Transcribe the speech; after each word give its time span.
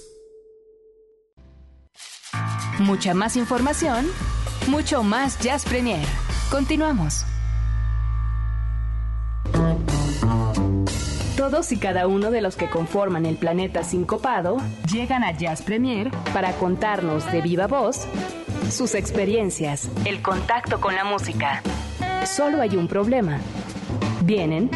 Mucha 2.79 3.13
más 3.13 3.37
información, 3.37 4.07
mucho 4.67 5.03
más 5.03 5.39
Jazz 5.39 5.63
Premier. 5.65 6.05
Continuamos. 6.49 7.23
Todos 11.37 11.71
y 11.71 11.77
cada 11.77 12.07
uno 12.07 12.31
de 12.31 12.41
los 12.41 12.57
que 12.57 12.69
conforman 12.69 13.25
el 13.25 13.37
planeta 13.37 13.83
sincopado 13.83 14.57
llegan 14.91 15.23
a 15.23 15.31
Jazz 15.31 15.61
Premier 15.61 16.11
para 16.33 16.51
contarnos 16.53 17.31
de 17.31 17.41
viva 17.41 17.67
voz 17.67 18.07
sus 18.69 18.95
experiencias, 18.95 19.89
el 20.05 20.21
contacto 20.21 20.79
con 20.79 20.95
la 20.95 21.03
música. 21.03 21.61
Solo 22.25 22.61
hay 22.61 22.75
un 22.75 22.87
problema. 22.87 23.39
Vienen 24.23 24.69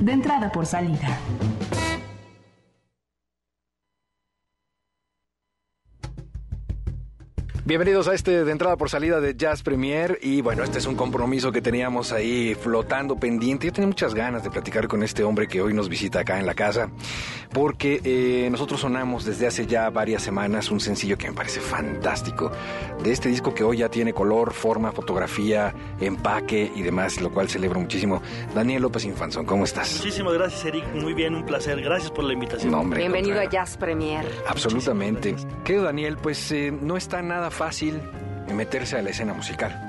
de 0.00 0.12
entrada 0.12 0.50
por 0.50 0.66
salida. 0.66 1.18
Bienvenidos 7.70 8.08
a 8.08 8.14
este 8.14 8.44
de 8.44 8.50
entrada 8.50 8.76
por 8.76 8.90
salida 8.90 9.20
de 9.20 9.36
Jazz 9.36 9.62
Premier 9.62 10.18
y 10.20 10.40
bueno, 10.40 10.64
este 10.64 10.78
es 10.78 10.86
un 10.86 10.96
compromiso 10.96 11.52
que 11.52 11.62
teníamos 11.62 12.10
ahí 12.10 12.56
flotando 12.56 13.14
pendiente. 13.14 13.68
Yo 13.68 13.72
tenía 13.72 13.86
muchas 13.86 14.12
ganas 14.12 14.42
de 14.42 14.50
platicar 14.50 14.88
con 14.88 15.04
este 15.04 15.22
hombre 15.22 15.46
que 15.46 15.62
hoy 15.62 15.72
nos 15.72 15.88
visita 15.88 16.18
acá 16.18 16.40
en 16.40 16.46
la 16.46 16.54
casa 16.54 16.90
porque 17.52 18.00
eh, 18.02 18.48
nosotros 18.50 18.80
sonamos 18.80 19.24
desde 19.24 19.46
hace 19.46 19.68
ya 19.68 19.88
varias 19.88 20.20
semanas 20.20 20.72
un 20.72 20.80
sencillo 20.80 21.16
que 21.16 21.28
me 21.28 21.32
parece 21.32 21.60
fantástico 21.60 22.50
de 23.04 23.12
este 23.12 23.28
disco 23.28 23.54
que 23.54 23.62
hoy 23.62 23.78
ya 23.78 23.88
tiene 23.88 24.12
color, 24.12 24.52
forma, 24.52 24.90
fotografía, 24.90 25.72
empaque 26.00 26.72
y 26.74 26.82
demás, 26.82 27.20
lo 27.20 27.30
cual 27.30 27.48
celebro 27.48 27.78
muchísimo. 27.78 28.20
Daniel 28.52 28.82
López 28.82 29.04
Infanzón, 29.04 29.46
¿cómo 29.46 29.62
estás? 29.62 29.98
Muchísimas 29.98 30.34
gracias, 30.34 30.64
Eric. 30.64 30.84
Muy 30.94 31.14
bien, 31.14 31.36
un 31.36 31.46
placer. 31.46 31.80
Gracias 31.80 32.10
por 32.10 32.24
la 32.24 32.32
invitación. 32.32 32.72
No, 32.72 32.80
hombre, 32.80 32.98
Bienvenido 32.98 33.40
a 33.40 33.44
Jazz 33.44 33.76
Premier. 33.76 34.26
Absolutamente. 34.48 35.36
Querido 35.62 35.84
Daniel, 35.84 36.16
pues 36.20 36.50
eh, 36.50 36.72
no 36.72 36.96
está 36.96 37.22
nada 37.22 37.48
fácil 37.48 37.59
meterse 38.54 38.96
a 38.98 39.02
la 39.02 39.10
escena 39.10 39.34
musical. 39.34 39.86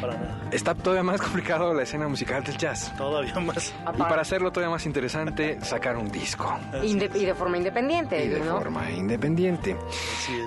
Para 0.00 0.14
nada. 0.14 0.38
Está 0.50 0.74
todavía 0.74 1.02
más 1.04 1.20
complicado 1.22 1.72
la 1.72 1.82
escena 1.84 2.08
musical 2.08 2.42
del 2.42 2.56
jazz. 2.56 2.92
Todavía 2.96 3.34
más. 3.40 3.72
Y 3.94 3.98
para 4.02 4.22
hacerlo 4.22 4.50
todavía 4.50 4.70
más 4.72 4.84
interesante, 4.84 5.58
sacar 5.64 5.96
un 5.96 6.10
disco. 6.10 6.58
Inde- 6.82 7.10
y 7.14 7.24
de 7.24 7.34
forma 7.34 7.56
independiente, 7.56 8.24
Y 8.24 8.28
de 8.28 8.40
¿no? 8.40 8.58
forma 8.58 8.90
independiente. 8.90 9.76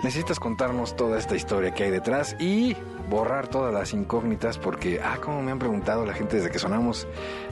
Necesitas 0.03 0.39
contarnos 0.39 0.95
toda 0.95 1.17
esta 1.17 1.35
historia 1.35 1.73
que 1.73 1.85
hay 1.85 1.91
detrás 1.91 2.35
y 2.39 2.75
borrar 3.09 3.47
todas 3.47 3.73
las 3.73 3.93
incógnitas 3.93 4.57
porque, 4.57 4.99
ah, 5.03 5.17
como 5.23 5.41
me 5.41 5.51
han 5.51 5.59
preguntado 5.59 6.05
la 6.05 6.13
gente 6.13 6.35
desde 6.37 6.49
que 6.51 6.59
sonamos 6.59 7.07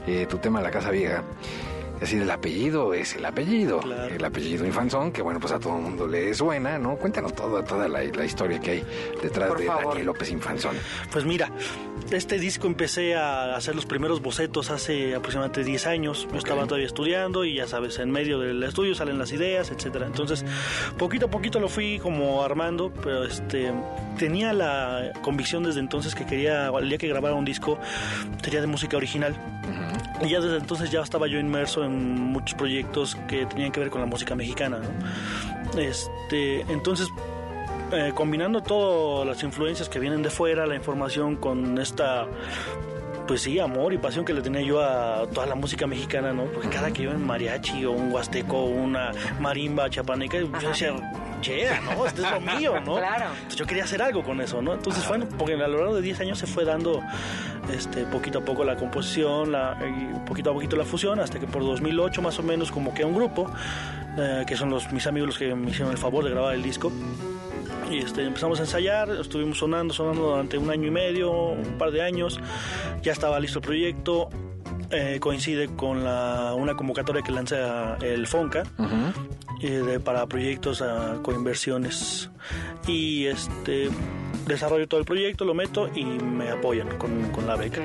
eh, 0.06 0.26
tu 0.28 0.38
tema 0.38 0.58
de 0.58 0.64
la 0.66 0.70
Casa 0.70 0.90
Vieja. 0.90 1.22
Es 1.94 2.00
decir, 2.00 2.22
el 2.22 2.30
apellido 2.30 2.92
es 2.92 3.14
el 3.14 3.24
apellido. 3.24 3.80
Claro. 3.80 4.14
El 4.14 4.24
apellido 4.24 4.66
Infanzón, 4.66 5.12
que 5.12 5.22
bueno, 5.22 5.40
pues 5.40 5.52
a 5.52 5.58
todo 5.58 5.76
el 5.76 5.82
mundo 5.82 6.06
le 6.06 6.34
suena, 6.34 6.78
¿no? 6.78 6.96
Cuéntanos 6.96 7.34
toda, 7.34 7.64
toda 7.64 7.88
la, 7.88 8.02
la 8.02 8.24
historia 8.24 8.60
que 8.60 8.70
hay 8.72 8.84
detrás 9.22 9.48
Por 9.48 9.58
de 9.60 9.66
favor. 9.66 9.86
Daniel 9.88 10.06
López 10.06 10.30
Infanzón. 10.30 10.76
Pues 11.10 11.24
mira, 11.24 11.50
este 12.10 12.38
disco 12.38 12.66
empecé 12.66 13.14
a 13.14 13.56
hacer 13.56 13.74
los 13.74 13.86
primeros 13.86 14.20
bocetos 14.20 14.70
hace 14.70 15.14
aproximadamente 15.14 15.64
10 15.64 15.86
años. 15.86 16.28
Yo 16.30 16.38
estaba 16.38 16.64
todavía 16.66 16.86
estudiando 16.86 17.44
y 17.44 17.54
ya 17.54 17.66
sabes, 17.66 17.98
en 17.98 18.10
medio 18.10 18.38
del 18.38 18.62
estudio 18.62 18.94
salen 18.94 19.18
las 19.18 19.32
ideas, 19.32 19.70
etcétera. 19.70 20.06
Entonces, 20.06 20.44
poquito 20.98 21.26
a 21.26 21.30
poquito 21.30 21.60
lo 21.60 21.68
fui 21.68 21.98
como 21.98 22.42
armando, 22.42 22.92
pero 23.02 23.24
este 23.24 23.72
tenía 24.18 24.52
la 24.52 25.12
convicción 25.22 25.62
desde 25.62 25.80
entonces 25.80 26.14
que 26.14 26.26
quería, 26.26 26.68
el 26.68 26.88
día 26.88 26.98
que 26.98 27.08
grabara 27.08 27.34
un 27.34 27.44
disco, 27.44 27.78
sería 28.42 28.60
de 28.60 28.66
música 28.66 28.96
original. 28.96 29.34
Y 30.22 30.28
ya 30.28 30.40
desde 30.40 30.58
entonces 30.58 30.90
ya 30.90 31.00
estaba 31.00 31.26
yo 31.26 31.38
inmerso 31.38 31.84
en 31.84 32.20
muchos 32.20 32.56
proyectos 32.56 33.16
que 33.28 33.46
tenían 33.46 33.72
que 33.72 33.80
ver 33.80 33.90
con 33.90 34.00
la 34.00 34.06
música 34.06 34.34
mexicana. 34.34 34.80
Este, 35.76 36.60
entonces, 36.62 37.08
eh, 37.92 38.12
combinando 38.14 38.62
todas 38.62 39.26
las 39.26 39.42
influencias 39.42 39.88
que 39.88 39.98
vienen 39.98 40.22
de 40.22 40.30
fuera, 40.30 40.66
la 40.66 40.76
información 40.76 41.36
con 41.36 41.78
esta, 41.78 42.26
pues 43.26 43.42
sí, 43.42 43.58
amor 43.58 43.92
y 43.92 43.98
pasión 43.98 44.24
que 44.24 44.32
le 44.32 44.42
tenía 44.42 44.62
yo 44.62 44.82
a 44.82 45.26
toda 45.32 45.46
la 45.46 45.54
música 45.54 45.86
mexicana, 45.86 46.32
¿no? 46.32 46.44
Porque 46.44 46.68
cada 46.68 46.92
que 46.92 47.02
iba 47.02 47.12
en 47.12 47.24
mariachi 47.24 47.84
o 47.84 47.92
un 47.92 48.12
huasteco 48.12 48.56
o 48.56 48.66
una 48.66 49.12
marimba 49.40 49.88
chapaneca, 49.88 50.38
yo 50.38 50.48
decía, 50.48 50.94
yeah, 51.42 51.80
¿no? 51.80 52.06
Esto 52.06 52.24
es 52.24 52.30
lo 52.30 52.40
mío, 52.58 52.80
¿no? 52.80 52.96
Claro. 52.96 53.26
Entonces 53.34 53.56
yo 53.56 53.66
quería 53.66 53.84
hacer 53.84 54.02
algo 54.02 54.22
con 54.22 54.40
eso, 54.40 54.60
¿no? 54.62 54.74
Entonces, 54.74 55.06
bueno, 55.08 55.26
porque 55.38 55.54
a 55.54 55.68
lo 55.68 55.78
largo 55.78 55.96
de 55.96 56.02
10 56.02 56.20
años 56.20 56.38
se 56.38 56.46
fue 56.46 56.64
dando 56.64 57.02
este, 57.72 58.04
poquito 58.04 58.40
a 58.40 58.44
poco 58.44 58.64
la 58.64 58.76
composición, 58.76 59.52
la, 59.52 59.78
y 59.82 60.18
poquito 60.26 60.50
a 60.50 60.54
poquito 60.54 60.76
la 60.76 60.84
fusión, 60.84 61.20
hasta 61.20 61.38
que 61.38 61.46
por 61.46 61.62
2008 61.62 62.22
más 62.22 62.38
o 62.38 62.42
menos 62.42 62.70
como 62.70 62.92
que 62.92 63.04
un 63.04 63.14
grupo, 63.14 63.50
eh, 64.18 64.44
que 64.46 64.56
son 64.56 64.70
los, 64.70 64.92
mis 64.92 65.06
amigos 65.06 65.28
los 65.28 65.38
que 65.38 65.54
me 65.54 65.70
hicieron 65.70 65.92
el 65.92 65.98
favor 65.98 66.24
de 66.24 66.30
grabar 66.30 66.54
el 66.54 66.62
disco, 66.62 66.92
y 67.90 67.98
este, 67.98 68.24
empezamos 68.24 68.58
a 68.60 68.62
ensayar, 68.62 69.10
estuvimos 69.10 69.58
sonando, 69.58 69.92
sonando 69.94 70.22
durante 70.30 70.58
un 70.58 70.70
año 70.70 70.88
y 70.88 70.90
medio, 70.90 71.30
un 71.32 71.76
par 71.78 71.90
de 71.90 72.02
años, 72.02 72.40
ya 73.02 73.12
estaba 73.12 73.38
listo 73.40 73.58
el 73.58 73.64
proyecto, 73.64 74.28
eh, 74.90 75.18
coincide 75.20 75.68
con 75.74 76.04
la, 76.04 76.54
una 76.56 76.74
convocatoria 76.76 77.22
que 77.22 77.32
lanza 77.32 77.96
el 78.02 78.26
FONCA 78.26 78.64
eh, 79.62 79.70
de- 79.70 80.00
para 80.00 80.26
proyectos 80.26 80.82
a 80.82 81.18
coinversiones. 81.22 82.30
Y 82.86 83.26
este 83.26 83.88
desarrollo 84.46 84.86
todo 84.86 85.00
el 85.00 85.06
proyecto, 85.06 85.46
lo 85.46 85.54
meto 85.54 85.88
y 85.94 86.04
me 86.04 86.50
apoyan 86.50 86.98
con, 86.98 87.30
con 87.30 87.46
la 87.46 87.56
beca. 87.56 87.80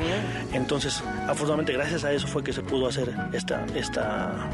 Entonces, 0.54 1.02
afortunadamente 1.24 1.72
gracias 1.74 2.04
a 2.04 2.12
eso 2.12 2.28
fue 2.28 2.44
que 2.44 2.52
se 2.52 2.62
pudo 2.64 2.88
hacer 2.88 3.14
esta, 3.32 3.66
esta, 3.76 4.50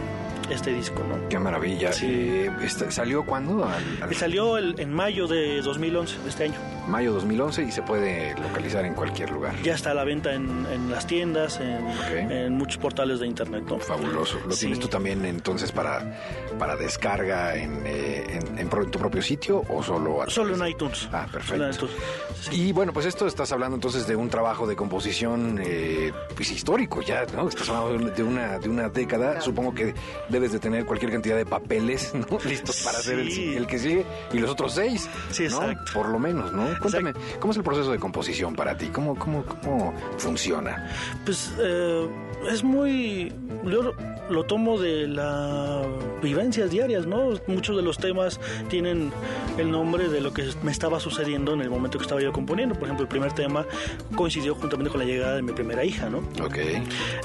este 0.50 0.72
disco, 0.74 1.04
¿no? 1.08 1.28
Qué 1.30 1.40
maravilla. 1.40 1.92
Sí. 1.94 2.06
Eh, 2.10 2.52
este, 2.64 2.92
¿Salió 2.92 3.26
cuándo? 3.26 3.66
Al, 3.66 3.84
al- 4.02 4.16
Salió 4.16 4.58
el- 4.58 4.80
en 4.80 4.94
mayo 4.94 5.28
de 5.28 5.62
2011, 5.62 6.18
de 6.24 6.30
este 6.30 6.44
año. 6.46 6.56
Mayo 6.88 7.14
2011 7.14 7.64
y 7.64 7.72
se 7.72 7.82
puede 7.82 8.36
localizar 8.40 8.86
en 8.86 8.94
cualquier 8.94 9.32
lugar. 9.32 9.56
Ya 9.64 9.74
está 9.76 9.92
a 9.92 9.94
la 9.94 10.04
venta 10.04 10.34
en, 10.34 10.66
en 10.72 10.92
las 10.92 11.08
tiendas, 11.08 11.60
en, 11.60 12.54
muchos 12.58 12.78
portales 12.78 13.20
de 13.20 13.28
internet, 13.28 13.64
¿no? 13.68 13.80
Fabuloso. 13.80 14.40
¿Lo 14.46 14.52
Sí. 14.54 14.62
tienes 14.62 14.80
tú 14.80 14.88
también 14.88 15.26
entonces 15.26 15.72
para, 15.72 16.20
para 16.60 16.76
descarga 16.76 17.56
en, 17.56 17.82
eh, 17.86 18.40
en, 18.40 18.60
en 18.60 18.70
pro- 18.70 18.84
en 18.84 18.92
tu 18.92 19.00
propio 19.00 19.22
sitio 19.22 19.64
o 19.70 19.82
solo 19.84 20.22
a 20.22 20.30
Solo 20.30 20.56
en 20.56 20.68
iTunes. 20.70 21.10
Ah, 21.12 21.28
perfecto. 21.32 21.70
iTunes. 21.70 21.96
Sí. 22.42 22.68
Y 22.68 22.72
bueno, 22.72 22.94
pues 22.94 23.06
esto 23.06 23.28
estás 23.28 23.52
hablando 23.52 23.76
entonces 23.76 24.08
de 24.08 24.16
un 24.16 24.30
trabajo 24.30 24.68
de 24.68 24.76
composición 24.76 25.60
eh, 25.64 26.12
pues 26.36 26.52
histórico 26.52 27.02
ya, 27.02 27.26
¿no? 27.36 27.48
Estás 27.50 27.70
hablando 27.70 28.10
de 28.12 28.24
una, 28.24 28.60
de 28.60 28.70
una 28.70 28.90
década. 28.90 29.42
Supongo 29.42 29.74
que 29.74 29.94
debes 30.30 30.52
de 30.52 30.60
tener 30.60 30.86
cualquier 30.86 31.12
cantidad 31.12 31.36
de 31.36 31.46
papeles, 31.46 32.14
¿no? 32.14 32.38
Listos 32.46 32.82
para 32.84 33.00
hacer 33.00 33.20
el, 33.20 33.32
Sí. 33.32 33.56
el 33.56 33.68
que 33.68 33.80
sigue 33.80 34.06
y 34.32 34.38
los 34.40 34.50
otros 34.52 34.74
seis. 34.74 35.10
Sí, 35.32 35.48
¿no? 35.50 35.62
exacto. 35.64 35.92
Por 35.94 36.10
lo 36.10 36.20
menos, 36.20 36.54
¿no? 36.54 36.75
Cuéntame, 36.82 37.14
¿cómo 37.40 37.52
es 37.52 37.58
el 37.58 37.64
proceso 37.64 37.92
de 37.92 38.00
composición 38.00 38.56
para 38.56 38.78
ti? 38.78 38.88
¿Cómo, 38.88 39.16
cómo, 39.16 39.44
cómo 39.64 39.94
funciona? 40.18 40.90
Pues 41.26 41.54
eh, 41.60 42.08
es 42.52 42.64
muy... 42.64 43.34
Yo 43.64 43.82
lo- 43.82 44.16
lo 44.28 44.44
tomo 44.44 44.80
de 44.80 45.08
las 45.08 45.86
vivencias 46.24 46.72
diarias, 46.72 47.06
¿no? 47.06 47.30
Muchos 47.46 47.76
de 47.78 47.84
los 47.84 48.00
temas 48.00 48.40
tienen 48.70 49.12
el 49.60 49.70
nombre 49.70 50.10
de 50.10 50.20
lo 50.20 50.34
que 50.34 50.50
me 50.64 50.72
estaba 50.72 51.00
sucediendo 51.00 51.54
en 51.54 51.62
el 51.62 51.70
momento 51.70 52.00
que 52.00 52.04
estaba 52.06 52.22
yo 52.22 52.34
componiendo. 52.34 52.74
Por 52.74 52.86
ejemplo, 52.86 53.04
el 53.04 53.08
primer 53.08 53.34
tema 53.34 53.68
coincidió 54.16 54.56
juntamente 54.56 54.90
con 54.90 55.00
la 55.00 55.06
llegada 55.06 55.36
de 55.36 55.44
mi 55.44 55.52
primera 55.54 55.86
hija, 55.86 56.10
¿no? 56.10 56.20
Ok. 56.44 56.58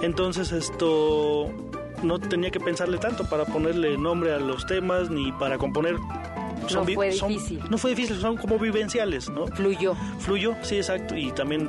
Entonces 0.02 0.52
esto 0.52 1.48
no 2.02 2.18
tenía 2.18 2.50
que 2.50 2.60
pensarle 2.60 2.98
tanto 2.98 3.24
para 3.30 3.46
ponerle 3.46 3.96
nombre 3.96 4.34
a 4.34 4.38
los 4.38 4.66
temas 4.66 5.08
ni 5.08 5.32
para 5.32 5.56
componer. 5.56 5.96
No 6.74 6.84
vi- 6.84 6.94
fue 6.94 7.10
difícil. 7.10 7.60
no 7.70 7.78
fue 7.78 7.90
difícil, 7.90 8.16
son 8.20 8.36
como 8.36 8.58
vivenciales, 8.58 9.28
¿no? 9.30 9.46
Fluyó. 9.48 9.94
Fluyó, 10.18 10.54
sí, 10.62 10.76
exacto. 10.76 11.16
Y 11.16 11.32
también 11.32 11.68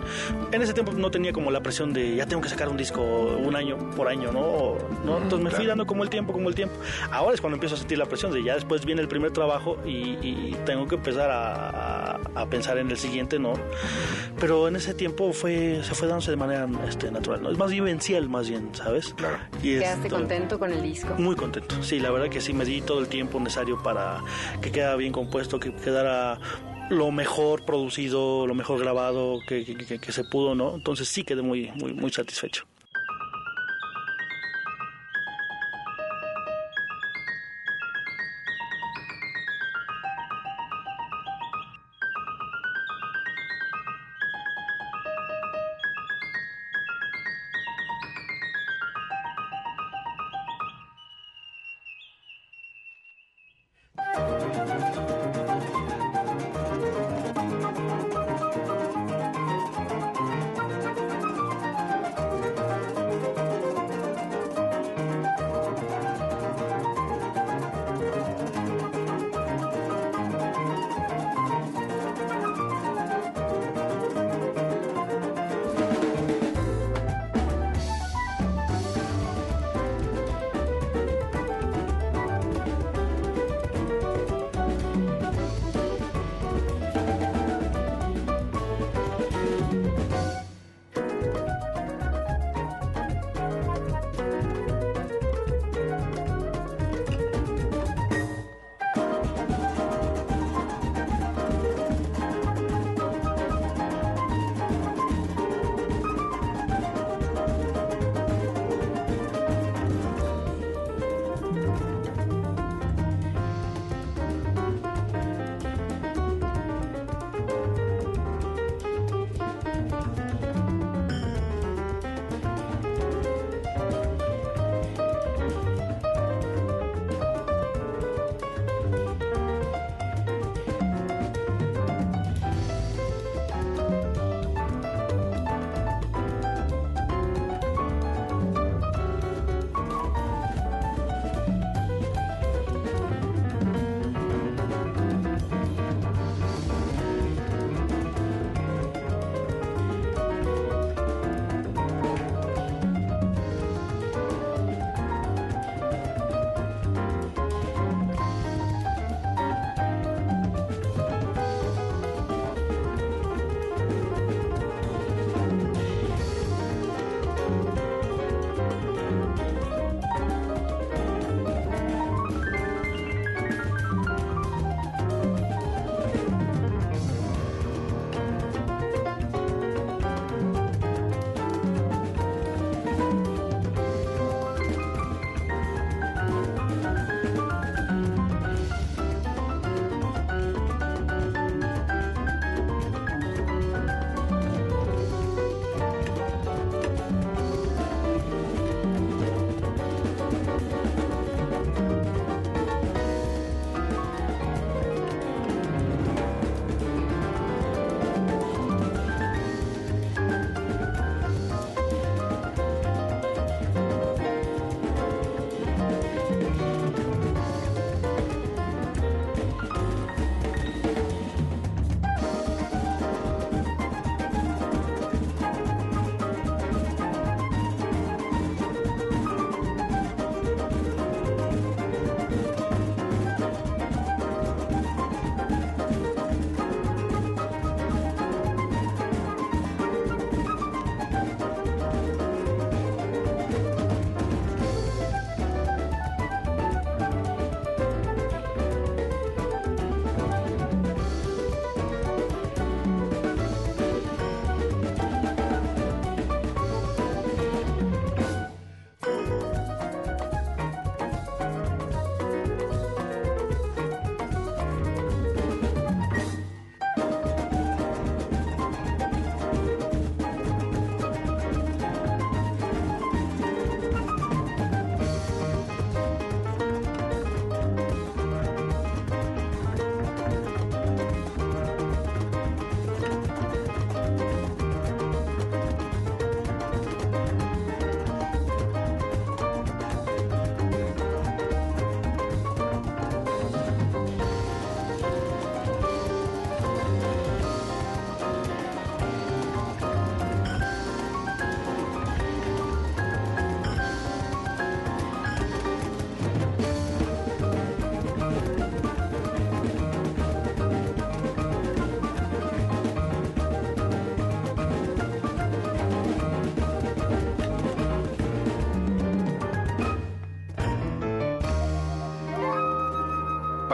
en 0.52 0.62
ese 0.62 0.74
tiempo 0.74 0.92
no 0.94 1.10
tenía 1.12 1.34
como 1.34 1.50
la 1.52 1.62
presión 1.62 1.94
de 1.94 2.16
ya 2.16 2.26
tengo 2.26 2.42
que 2.42 2.50
sacar 2.50 2.70
un 2.70 2.78
disco 2.78 3.02
un 3.02 3.56
año 3.56 3.78
por 3.96 4.08
año, 4.08 4.32
¿no? 4.32 4.40
O- 4.42 4.78
¿no? 5.06 5.18
Entonces 5.18 5.40
me 5.44 5.50
fui 5.50 5.60
claro. 5.60 5.70
dando 5.70 5.86
como 5.88 6.04
el 6.04 6.10
tiempo, 6.10 6.34
como 6.34 6.50
el 6.50 6.56
tiempo. 6.56 6.76
Ahora 7.12 7.34
es 7.34 7.42
cuando 7.42 7.56
empiezo 7.56 7.76
a 7.76 7.78
sentir 7.78 7.98
la 7.98 8.06
presión 8.06 8.32
de 8.32 8.44
ya 8.44 8.56
después 8.56 8.86
viene 8.86 9.02
el 9.02 9.08
primer 9.08 9.32
trabajo 9.32 9.78
y, 9.86 10.18
y 10.22 10.56
tengo 10.66 10.88
que 10.88 10.96
empezar 10.96 11.30
a, 11.32 12.14
a- 12.16 12.20
a 12.36 12.46
pensar 12.48 12.78
en 12.78 12.90
el 12.92 12.98
siguiente, 12.98 13.40
¿no? 13.40 13.54
Pero 14.40 14.68
en 14.68 14.76
ese 14.76 14.94
tiempo 14.94 15.34
fue 15.34 15.82
se 15.84 15.94
fue 15.96 16.08
dándose 16.08 16.32
de 16.32 16.38
manera 16.38 16.68
este, 16.88 17.12
natural, 17.12 17.44
¿no? 17.44 17.52
Es 17.52 17.58
más 17.58 17.72
vivencial, 17.72 18.30
más 18.30 18.50
bien, 18.50 18.70
¿sabes? 18.74 19.14
Claro. 19.16 19.38
Y 19.62 19.78
¿Quedaste 19.80 20.08
esto- 20.08 20.16
contento 20.18 20.60
con 20.60 20.72
el 20.72 20.82
disco? 20.82 21.14
muy 21.18 21.36
contento. 21.36 21.76
Sí, 21.84 22.00
la 22.00 22.12
verdad 22.12 22.30
que 22.30 22.42
sí 22.42 22.54
me 22.54 22.66
di 22.66 22.82
todo 22.82 23.00
el 23.00 23.08
tiempo 23.08 23.40
necesario 23.40 23.82
para 23.82 24.20
que 24.62 24.72
bien 24.98 25.12
compuesto, 25.12 25.60
que 25.60 25.74
quedara 25.74 26.40
lo 26.90 27.12
mejor 27.12 27.64
producido, 27.66 28.46
lo 28.48 28.54
mejor 28.56 28.80
grabado 28.80 29.40
que- 29.48 29.64
que 30.00 30.12
se 30.12 30.24
pudo, 30.26 30.56
¿no? 30.56 30.76
Entonces 30.76 31.08
sí 31.08 31.24
quedé 31.24 31.42
muy, 31.42 31.72
muy, 31.76 31.94
muy 31.94 32.12
satisfecho. 32.12 32.66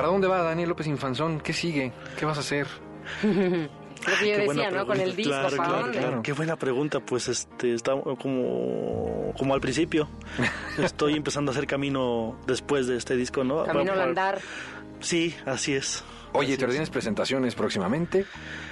¿Para 0.07 0.13
dónde 0.13 0.27
va 0.29 0.41
Daniel 0.41 0.69
López 0.69 0.87
Infanzón? 0.87 1.41
¿Qué 1.41 1.51
sigue? 1.51 1.91
¿Qué 2.17 2.23
vas 2.25 2.37
a 2.37 2.39
hacer? 2.39 2.65
Lo 3.23 3.29
que 3.29 4.29
yo 4.29 4.37
Qué 4.37 4.45
buena 4.45 4.63
decía, 4.63 4.71
¿no? 4.79 4.85
Con 4.87 5.01
el 5.01 5.11
pregunta. 5.13 5.15
disco, 5.17 5.31
Claro, 5.33 5.57
¿para 5.57 5.67
claro, 5.69 5.83
dónde? 5.83 5.97
claro. 5.99 6.21
Qué 6.23 6.31
buena 6.31 6.55
pregunta, 6.55 6.99
pues 7.01 7.27
este 7.27 7.73
está 7.73 7.91
como 7.91 9.33
como 9.37 9.53
al 9.53 9.59
principio. 9.59 10.07
Estoy 10.81 11.15
empezando 11.15 11.51
a 11.51 11.53
hacer 11.53 11.67
camino 11.67 12.37
después 12.47 12.87
de 12.87 12.95
este 12.95 13.17
disco, 13.17 13.43
¿no? 13.43 13.65
Camino 13.65 13.91
al 13.91 13.97
Para- 13.97 14.03
andar. 14.09 14.39
Sí, 15.01 15.35
así 15.45 15.73
es. 15.73 16.05
Oye, 16.31 16.53
Así 16.53 16.57
¿te 16.57 16.65
es. 16.65 16.71
tienes 16.71 16.89
presentaciones 16.89 17.53
próximamente? 17.55 18.25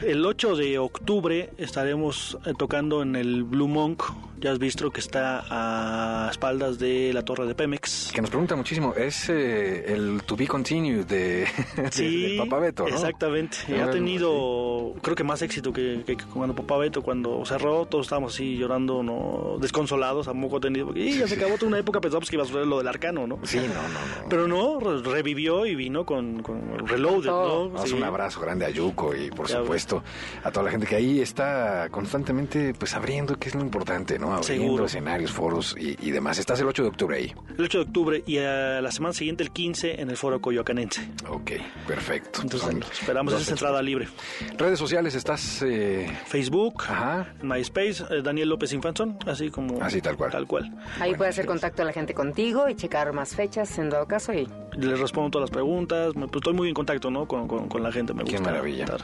El 0.03 0.25
8 0.25 0.55
de 0.55 0.77
octubre 0.79 1.51
estaremos 1.57 2.37
eh, 2.45 2.53
tocando 2.57 3.01
en 3.01 3.17
el 3.17 3.43
Blue 3.43 3.67
Monk 3.67 4.03
Jazz 4.39 4.59
Bistro 4.59 4.91
que 4.91 4.99
está 4.99 5.43
a 5.49 6.29
espaldas 6.29 6.77
de 6.77 7.11
la 7.13 7.23
torre 7.23 7.47
de 7.47 7.55
Pemex. 7.55 8.11
Que 8.13 8.21
nos 8.21 8.29
pregunta 8.29 8.55
muchísimo, 8.55 8.93
es 8.95 9.29
eh, 9.29 9.85
el 9.93 10.21
To 10.25 10.35
Be 10.35 10.45
Continued 10.47 11.05
de, 11.05 11.47
de- 11.77 11.91
Sí, 11.91 12.35
Papa 12.37 12.59
Beto, 12.59 12.83
¿no? 12.83 12.89
exactamente. 12.89 13.57
Ha 13.81 13.89
tenido, 13.89 14.74
creo 15.01 15.15
que 15.15 15.23
más 15.23 15.41
éxito 15.41 15.73
que, 15.73 16.03
que 16.05 16.17
cuando 16.33 16.55
Papá 16.55 16.77
Beto, 16.77 17.01
cuando 17.01 17.43
cerró, 17.45 17.85
todos 17.85 18.05
estábamos 18.05 18.33
así 18.33 18.57
llorando, 18.57 19.03
no 19.03 19.57
desconsolados, 19.59 20.27
a 20.27 20.33
moco 20.33 20.59
tendido, 20.59 20.87
porque 20.87 21.01
"Y, 21.01 21.17
ya 21.19 21.27
se 21.27 21.35
acabó 21.35 21.55
toda 21.55 21.67
una 21.67 21.79
época, 21.79 21.99
pensamos 22.01 22.29
que 22.29 22.35
iba 22.35 22.43
a 22.43 22.47
suceder 22.47 22.67
lo 22.67 22.77
del 22.77 22.87
arcano, 22.87 23.27
¿no? 23.27 23.39
Sí, 23.43 23.57
no, 23.57 23.65
no, 23.67 24.21
no. 24.23 24.29
Pero 24.29 24.47
no, 24.47 24.79
re- 24.79 25.01
revivió 25.01 25.65
y 25.65 25.75
vino 25.75 26.05
con, 26.05 26.41
con 26.43 26.87
Reloaded. 26.87 27.25
¿no? 27.29 27.71
Haz 27.77 27.89
Sí. 27.89 27.95
un 27.95 28.03
abrazo 28.03 28.39
grande 28.41 28.65
a 28.65 28.69
Yuko 28.69 29.15
y 29.15 29.29
por 29.31 29.47
Ya, 29.47 29.59
supuesto 29.59 30.03
a 30.43 30.51
toda 30.51 30.65
la 30.65 30.71
gente 30.71 30.85
que 30.87 30.95
ahí 30.95 31.19
está 31.21 31.87
constantemente 31.89 32.73
pues 32.77 32.93
abriendo, 32.95 33.37
que 33.37 33.49
es 33.49 33.55
lo 33.55 33.61
importante, 33.61 34.17
¿no? 34.19 34.33
Abriendo 34.33 34.65
Seguro. 34.65 34.85
escenarios, 34.85 35.31
foros 35.31 35.75
y, 35.79 35.95
y 36.07 36.11
demás. 36.11 36.37
Estás 36.37 36.59
el 36.61 36.67
8 36.67 36.83
de 36.83 36.89
octubre 36.89 37.17
ahí. 37.17 37.33
El 37.57 37.65
8 37.65 37.77
de 37.79 37.83
octubre 37.83 38.23
y 38.25 38.37
a 38.37 38.81
la 38.81 38.91
semana 38.91 39.13
siguiente, 39.13 39.43
el 39.43 39.51
15, 39.51 40.01
en 40.01 40.09
el 40.09 40.17
foro 40.17 40.39
coyoacanense. 40.41 41.09
Ok, 41.29 41.51
perfecto. 41.87 42.41
Entonces, 42.41 42.69
Son 42.69 42.83
esperamos 42.83 43.33
esa 43.33 43.51
entrada 43.51 43.81
libre. 43.81 44.05
fechas. 44.07 44.55
Redes 44.75 44.89
sociales, 44.89 45.15
estás... 45.15 45.61
eh, 45.61 46.05
Facebook, 46.25 46.83
Ajá. 46.89 47.33
MySpace, 47.41 48.03
eh, 48.09 48.21
Daniel 48.21 48.49
López 48.49 48.73
Infanzón, 48.73 49.17
así 49.25 49.49
como... 49.49 49.81
Así, 49.81 50.01
tal 50.01 50.17
cual. 50.17 50.31
Tal 50.31 50.45
cual. 50.45 50.65
Ahí 50.95 50.99
Bueno, 51.11 51.17
puede 51.19 51.29
hacer 51.29 51.45
contacto 51.45 51.81
a 51.81 51.85
la 51.85 51.93
gente 51.93 52.13
contigo 52.13 52.67
y 52.67 52.75
checar 52.75 53.13
más 53.13 53.33
fechas 53.37 53.77
en 53.79 53.89
dado 53.89 54.05
caso 54.05 54.33
y 54.33 54.45
Les 54.77 54.99
respondo 54.99 55.29
todas 55.31 55.49
las 55.49 55.53
preguntas, 55.53 56.13
me- 56.17 56.27
pues, 56.27 56.41
estoy 56.41 56.53
muy 56.55 56.67
en 56.67 56.73
contacto, 56.73 57.09
¿no? 57.09 57.25
Con, 57.25 57.47
con- 57.47 57.69
con 57.69 57.83
la 57.83 57.89
gente, 57.93 58.13
me 58.13 58.25
Qué 58.25 58.33
gusta. 58.33 58.49
maravilla. 58.51 58.83
estar. 58.83 58.99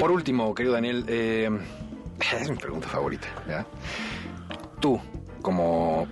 Por 0.00 0.10
último, 0.10 0.52
querido 0.52 0.74
Daniel, 0.74 1.04
eh, 1.06 1.48
es 2.40 2.50
mi 2.50 2.56
pregunta 2.56 2.88
favorita. 2.88 3.28
¿ya? 3.46 3.64
Tú, 4.80 5.00
como 5.42 6.08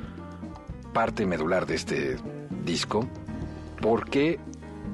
parte 0.94 1.26
medular 1.26 1.66
de 1.66 1.74
este 1.74 2.16
disco, 2.64 3.04
¿por 3.82 4.08
qué 4.08 4.38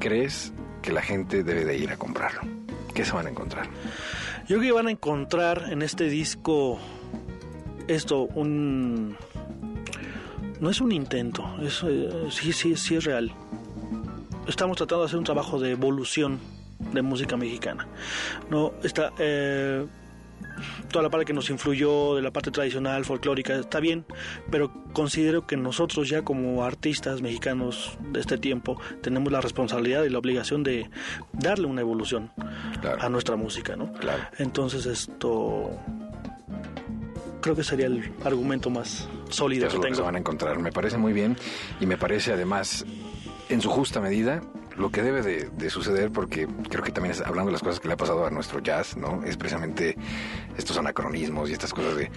crees 0.01 0.55
que 0.81 0.93
la 0.93 1.03
gente 1.03 1.43
debe 1.45 1.67
de 1.67 1.77
ir 1.77 1.91
a 1.91 1.99
comprarlo? 1.99 2.41
¿Qué 2.97 3.05
se 3.05 3.13
van 3.13 3.27
a 3.27 3.31
encontrar? 3.31 3.69
Yo 4.49 4.57
creo 4.57 4.61
que 4.63 4.73
van 4.73 4.87
a 4.87 4.91
encontrar 4.91 5.67
en 5.71 5.83
este 5.83 6.05
disco 6.09 6.79
esto, 7.89 8.23
un... 8.23 9.19
No 10.61 10.71
es 10.71 10.81
un 10.81 10.93
intento, 10.93 11.45
es, 11.61 11.85
eh, 11.87 12.09
sí, 12.31 12.55
sí, 12.55 12.75
sí 12.75 12.97
es 12.97 13.05
real. 13.05 13.31
Estamos 14.49 14.79
tratando 14.79 15.03
de 15.03 15.09
hacer 15.09 15.19
un 15.19 15.25
trabajo 15.25 15.61
de 15.61 15.73
evolución 15.73 16.41
de 16.95 17.03
música 17.03 17.37
mexicana. 17.37 17.87
No 18.49 18.73
está 18.83 19.13
eh, 19.19 19.87
toda 20.91 21.03
la 21.03 21.11
parte 21.11 21.25
que 21.27 21.33
nos 21.33 21.51
influyó 21.51 22.15
de 22.15 22.23
la 22.23 22.31
parte 22.33 22.51
tradicional, 22.51 23.05
folclórica, 23.05 23.55
está 23.57 23.81
bien, 23.81 24.05
pero 24.51 24.73
considero 24.93 25.47
que 25.47 25.57
nosotros 25.57 26.09
ya 26.09 26.23
como 26.23 26.65
artistas 26.65 27.21
mexicanos 27.23 27.99
de 28.13 28.21
este 28.21 28.39
tiempo 28.39 28.81
tenemos 29.03 29.33
la 29.33 29.41
responsabilidad 29.41 30.05
y 30.05 30.11
la 30.11 30.19
obligación 30.19 30.63
de 30.63 30.89
darle 31.33 31.67
una 31.67 31.81
evolución 31.81 32.31
Claro. 32.81 33.03
a 33.03 33.09
nuestra 33.09 33.37
música, 33.37 33.77
¿no? 33.77 33.93
Claro. 33.95 34.23
Entonces 34.39 34.87
esto 34.87 35.71
creo 37.41 37.55
que 37.55 37.63
sería 37.65 37.87
el 37.87 38.13
argumento 38.25 38.71
más 38.71 39.09
sólido 39.29 39.67
Eso 39.67 39.77
es 39.77 39.81
que 39.81 39.87
lo 39.89 39.89
que 39.89 39.89
se 39.91 39.95
tengo. 39.97 40.07
van 40.07 40.17
a 40.17 40.19
encontrar. 40.19 40.59
Me 40.59 40.73
parece 40.73 40.99
muy 40.99 41.13
bien 41.13 41.37
y 41.81 41.87
me 41.87 41.97
parece 41.97 42.33
además, 42.33 42.85
en 43.49 43.61
su 43.61 43.69
justa 43.71 44.01
medida, 44.01 44.43
lo 44.79 44.91
que 44.91 45.03
debe 45.03 45.23
de, 45.23 45.49
de 45.57 45.71
suceder, 45.71 46.11
porque 46.13 46.47
creo 46.69 46.83
que 46.85 46.93
también 46.93 47.13
es- 47.13 47.21
hablando 47.23 47.47
de 47.47 47.53
las 47.53 47.63
cosas 47.63 47.81
que 47.81 47.89
le 47.89 47.95
ha 47.95 47.97
pasado 47.97 48.27
a 48.27 48.31
nuestro 48.31 48.61
jazz, 48.61 48.97
¿no? 48.97 49.23
Es 49.25 49.37
precisamente 49.37 49.97
estos 50.57 50.77
anacronismos 50.79 51.49
y 51.51 51.53
estas 51.55 51.73
cosas 51.73 51.97
de, 51.97 52.11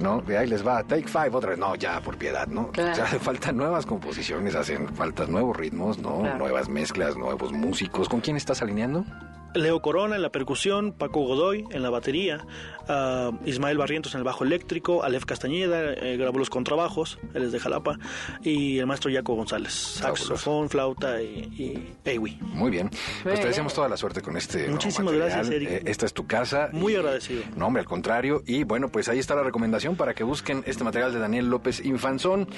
¿no? 0.00 0.20
De 0.20 0.36
ahí 0.38 0.46
les 0.48 0.66
va, 0.66 0.82
take 0.84 1.06
five, 1.06 1.30
otra 1.32 1.50
vez, 1.50 1.58
no, 1.58 1.74
ya, 1.76 2.00
por 2.00 2.16
piedad, 2.16 2.46
¿no? 2.48 2.70
Claro. 2.72 2.92
O 2.92 2.94
sea, 2.94 3.04
hace 3.04 3.18
falta 3.20 3.52
nuevas 3.52 3.86
composiciones, 3.86 4.54
hacen 4.54 4.88
falta 4.94 5.26
nuevos 5.26 5.56
ritmos, 5.56 5.98
¿no? 5.98 6.20
Claro. 6.20 6.38
Nuevas 6.38 6.68
mezclas, 6.68 7.16
nuevos 7.16 7.52
músicos. 7.52 8.08
¿Con 8.08 8.20
quién 8.20 8.36
estás 8.36 8.60
alineando? 8.62 9.04
Leo 9.54 9.80
Corona 9.82 10.16
en 10.16 10.22
la 10.22 10.30
percusión, 10.30 10.92
Paco 10.92 11.20
Godoy 11.26 11.64
en 11.70 11.82
la 11.82 11.90
batería, 11.90 12.46
ah, 12.88 13.30
Ismael 13.44 13.78
Barrientos 13.78 14.14
en 14.14 14.18
el 14.18 14.24
bajo 14.24 14.44
eléctrico, 14.44 15.02
Alef 15.02 15.24
Castañeda 15.24 15.92
eh, 15.94 16.16
grabó 16.16 16.38
los 16.38 16.50
contrabajos, 16.50 17.18
él 17.34 17.42
es 17.44 17.52
de 17.52 17.60
Jalapa, 17.60 17.98
y 18.42 18.78
el 18.78 18.86
maestro 18.86 19.10
Yaco 19.10 19.34
González, 19.34 19.72
saxofón, 19.72 20.68
flauta 20.68 21.20
y, 21.22 21.26
y 21.26 21.94
ewi. 22.04 22.38
Muy 22.40 22.70
bien. 22.70 22.90
Pues 23.22 23.40
te 23.40 23.48
deseamos 23.48 23.74
toda 23.74 23.88
la 23.88 23.96
suerte 23.96 24.20
con 24.22 24.36
este. 24.36 24.68
Muchísimas 24.68 25.14
gracias, 25.14 25.50
Eric. 25.50 25.68
Eh, 25.70 25.82
esta 25.86 26.06
es 26.06 26.14
tu 26.14 26.26
casa. 26.26 26.68
Muy 26.72 26.92
y- 26.92 26.96
agradecido. 26.96 27.42
No, 27.56 27.66
hombre, 27.66 27.80
al 27.80 27.86
contrario. 27.88 28.42
Y 28.46 28.64
bueno, 28.64 28.88
pues 28.88 29.08
ahí 29.08 29.18
está 29.18 29.34
la 29.34 29.42
recomendación 29.42 29.96
para 29.96 30.14
que 30.14 30.24
busquen 30.24 30.62
este 30.66 30.84
material 30.84 31.12
de 31.12 31.18
Daniel 31.18 31.48
López 31.50 31.84
Infanzón. 31.84 32.48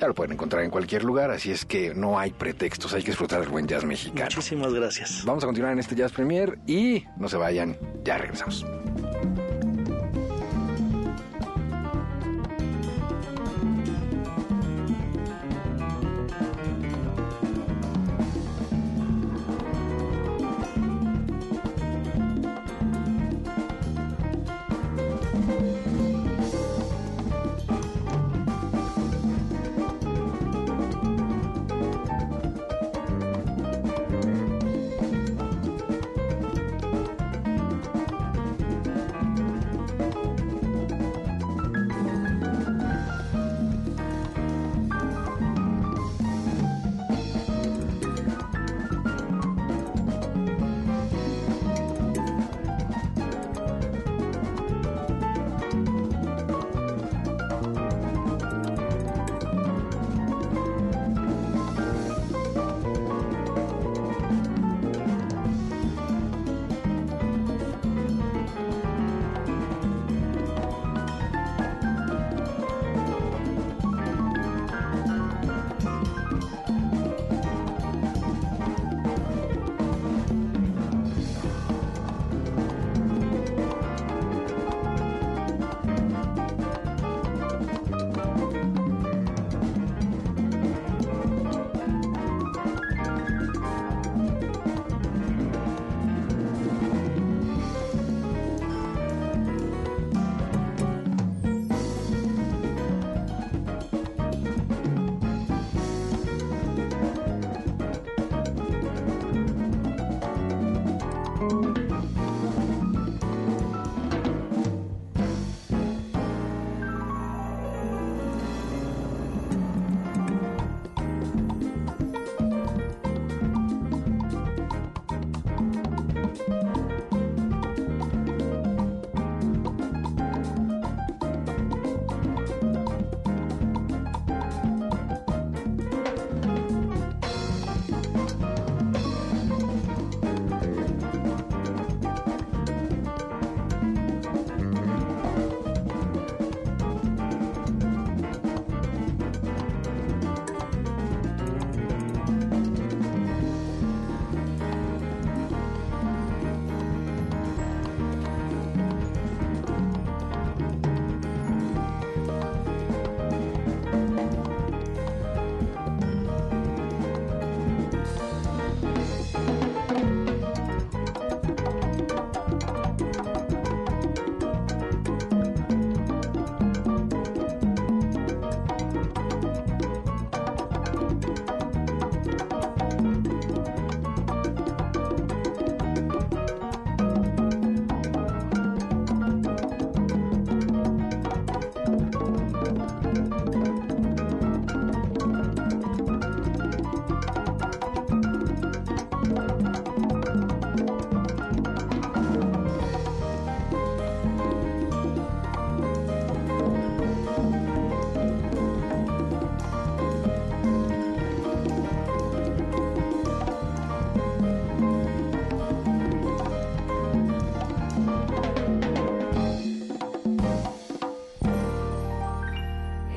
Ya 0.00 0.08
lo 0.08 0.14
pueden 0.14 0.32
encontrar 0.32 0.64
en 0.64 0.70
cualquier 0.70 1.04
lugar, 1.04 1.30
así 1.30 1.52
es 1.52 1.64
que 1.64 1.94
no 1.94 2.18
hay 2.18 2.32
pretextos, 2.32 2.92
hay 2.92 3.02
que 3.02 3.12
disfrutar 3.12 3.38
del 3.40 3.50
buen 3.50 3.68
jazz 3.68 3.84
mexicano. 3.84 4.24
Muchísimas 4.24 4.72
gracias. 4.74 5.22
Vamos 5.24 5.44
a 5.44 5.46
continuar 5.46 5.72
en 5.74 5.78
este 5.78 5.94
Jazz 5.94 6.10
Y 6.66 7.04
no 7.16 7.28
se 7.28 7.36
vayan, 7.36 7.76
ya 8.04 8.18
regresamos. 8.18 8.64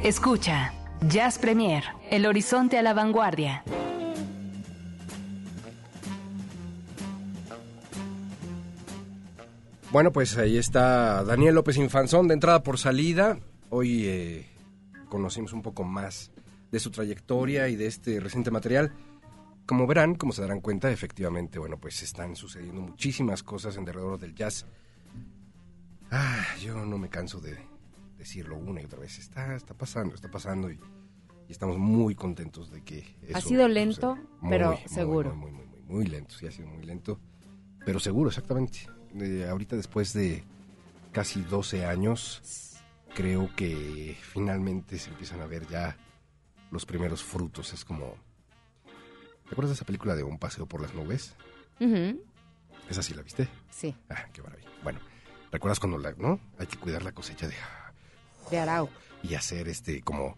Escucha, 0.06 0.72
Jazz 1.08 1.40
Premier, 1.40 1.84
el 2.12 2.28
horizonte 2.28 2.78
a 2.78 2.84
la 2.84 2.94
vanguardia. 2.94 3.64
Bueno, 9.92 10.12
pues 10.12 10.38
ahí 10.38 10.60
está 10.60 11.24
Daniel 11.24 11.56
López 11.56 11.78
Infanzón 11.78 12.28
de 12.28 12.36
entrada 12.36 12.62
por 12.62 12.78
salida. 12.78 13.40
Hoy 13.72 14.06
eh, 14.06 14.46
conocimos 15.10 15.54
un 15.54 15.64
poco 15.64 15.84
más 15.84 16.30
de 16.72 16.80
su 16.80 16.92
trayectoria 16.92 17.68
y 17.70 17.76
de 17.76 17.88
este 17.88 18.20
reciente 18.20 18.52
material. 18.52 18.94
Como 19.66 19.88
verán, 19.88 20.14
como 20.14 20.34
se 20.34 20.44
darán 20.44 20.62
cuenta, 20.62 20.92
efectivamente, 20.92 21.58
bueno, 21.58 21.80
pues 21.80 22.04
están 22.04 22.36
sucediendo 22.36 22.80
muchísimas 22.80 23.42
cosas 23.42 23.76
en 23.76 23.86
derredor 23.86 24.20
del 24.20 24.36
jazz. 24.36 24.68
Ah, 26.12 26.46
yo 26.62 26.86
no 26.86 27.00
me 27.00 27.10
canso 27.10 27.40
de 27.42 27.58
decirlo 28.26 28.58
una 28.58 28.82
y 28.82 28.86
otra 28.86 29.00
vez. 29.00 29.20
Está, 29.20 29.56
está 29.56 29.76
pasando, 29.76 30.16
está 30.16 30.30
pasando 30.30 30.72
y, 30.72 30.80
y 31.48 31.52
estamos 31.52 31.78
muy 31.78 32.16
contentos 32.16 32.72
de 32.72 32.82
que 32.84 33.00
eso 33.22 33.38
Ha 33.38 33.42
sido 33.42 33.68
lento, 33.68 34.16
Muy, 34.42 34.50
pero 34.50 34.72
muy, 34.72 34.80
seguro. 34.88 35.36
Muy, 35.36 35.52
muy, 35.52 35.66
muy, 35.68 35.80
muy, 35.84 36.06
lento, 36.08 36.36
sí 36.36 36.48
ha 36.48 36.52
sido 36.52 36.68
muy 36.68 36.84
lento, 36.84 37.20
pero 37.86 38.00
seguro, 38.00 38.30
exactamente. 38.30 38.80
Eh, 39.20 39.48
ahorita 39.48 39.76
después 39.76 40.12
de 40.14 40.44
casi 41.12 41.42
12 41.44 41.86
años, 41.86 42.74
creo 43.14 43.56
que 43.56 44.18
finalmente 44.22 44.98
se 44.98 45.12
empiezan 45.12 45.42
a 45.42 45.46
ver 45.46 45.68
ya 45.68 45.96
los 46.72 46.86
primeros 46.86 47.24
frutos. 47.24 47.74
Es 47.74 47.86
como... 47.86 48.16
¿Te 49.46 49.52
acuerdas 49.52 49.70
de 49.70 49.74
esa 49.76 49.86
película 49.86 50.16
de 50.16 50.24
Un 50.24 50.40
paseo 50.40 50.66
por 50.66 50.82
las 50.82 50.96
nubes? 50.96 51.36
Ujú, 51.80 52.20
Esa 52.90 53.04
sí 53.04 53.14
la 53.14 53.22
viste. 53.22 53.48
Sí, 53.70 53.96
Ah, 54.10 54.26
qué 54.34 54.42
maravilla. 54.42 54.68
Bueno, 54.84 55.00
¿recuerdas 55.52 55.80
cuando 55.80 56.00
la, 56.00 56.14
no? 56.14 56.40
Hay 56.58 56.66
que 56.66 56.78
cuidar 56.78 57.04
la 57.04 57.12
cosecha 57.12 57.48
de 57.48 57.54
de 58.52 58.60
Arau. 58.60 58.90
y 59.24 59.34
hacer 59.36 59.68
este 59.68 60.02
como 60.02 60.36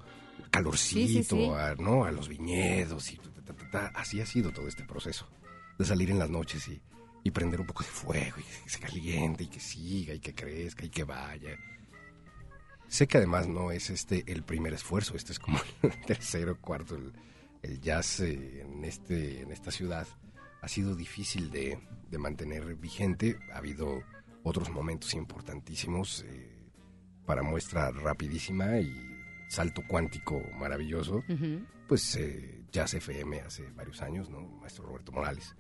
calorcito, 0.52 1.08
Sí, 1.08 1.24
sí, 1.24 1.24
sí. 1.24 1.50
A, 1.50 1.76
¿no? 1.76 2.06
A 2.06 2.12
los 2.12 2.28
viñedos 2.30 3.12
y 3.12 3.18
ta, 3.18 3.30
ta, 3.46 3.54
ta, 3.54 3.70
ta. 3.72 3.88
así 4.00 4.22
ha 4.22 4.26
sido 4.26 4.52
todo 4.52 4.68
este 4.68 4.84
proceso 4.84 5.28
de 5.78 5.86
salir 5.86 6.10
en 6.12 6.20
las 6.20 6.30
noches 6.30 6.68
y, 6.68 6.82
y 7.24 7.32
prender 7.32 7.60
un 7.62 7.68
poco 7.68 7.84
de 7.84 7.90
fuego 7.90 8.38
y 8.40 8.44
que 8.64 8.70
se 8.70 8.80
caliente 8.80 9.44
y 9.44 9.48
que 9.48 9.60
siga 9.60 10.14
y 10.14 10.20
que 10.20 10.34
crezca 10.34 10.86
y 10.86 10.90
que 10.90 11.04
vaya. 11.04 11.58
Sé 12.88 13.06
que 13.08 13.18
además 13.18 13.48
no 13.48 13.72
es 13.72 13.90
este 13.90 14.24
el 14.28 14.44
primer 14.44 14.74
esfuerzo, 14.74 15.16
este 15.16 15.34
es 15.34 15.40
como 15.40 15.60
el 15.82 16.06
tercero, 16.06 16.60
cuarto, 16.60 16.96
el, 16.96 17.12
el 17.62 17.82
jazz 17.82 18.22
eh, 18.22 18.62
en 18.62 18.86
este 18.86 19.42
en 19.42 19.52
esta 19.52 19.72
ciudad 19.72 20.08
ha 20.62 20.68
sido 20.68 20.96
difícil 20.96 21.52
de, 21.52 21.78
de 22.10 22.18
mantener 22.18 22.76
vigente. 22.76 23.38
Ha 23.54 23.58
habido 23.58 24.02
otros 24.44 24.70
momentos 24.70 25.14
importantísimos 25.14 26.24
eh, 26.28 26.57
para 27.28 27.44
muestra 27.44 27.92
rapidísima 27.92 28.80
y 28.80 28.92
salto 29.48 29.84
cuántico 29.88 30.42
maravilloso. 30.58 31.24
Pues 31.88 32.16
eh, 32.16 32.64
Jazz 32.72 32.96
FM 32.96 33.42
hace 33.42 33.70
varios 33.74 34.02
años, 34.02 34.30
¿no? 34.30 34.42
Maestro 34.42 34.86
Roberto 34.88 35.12
Morales, 35.12 35.56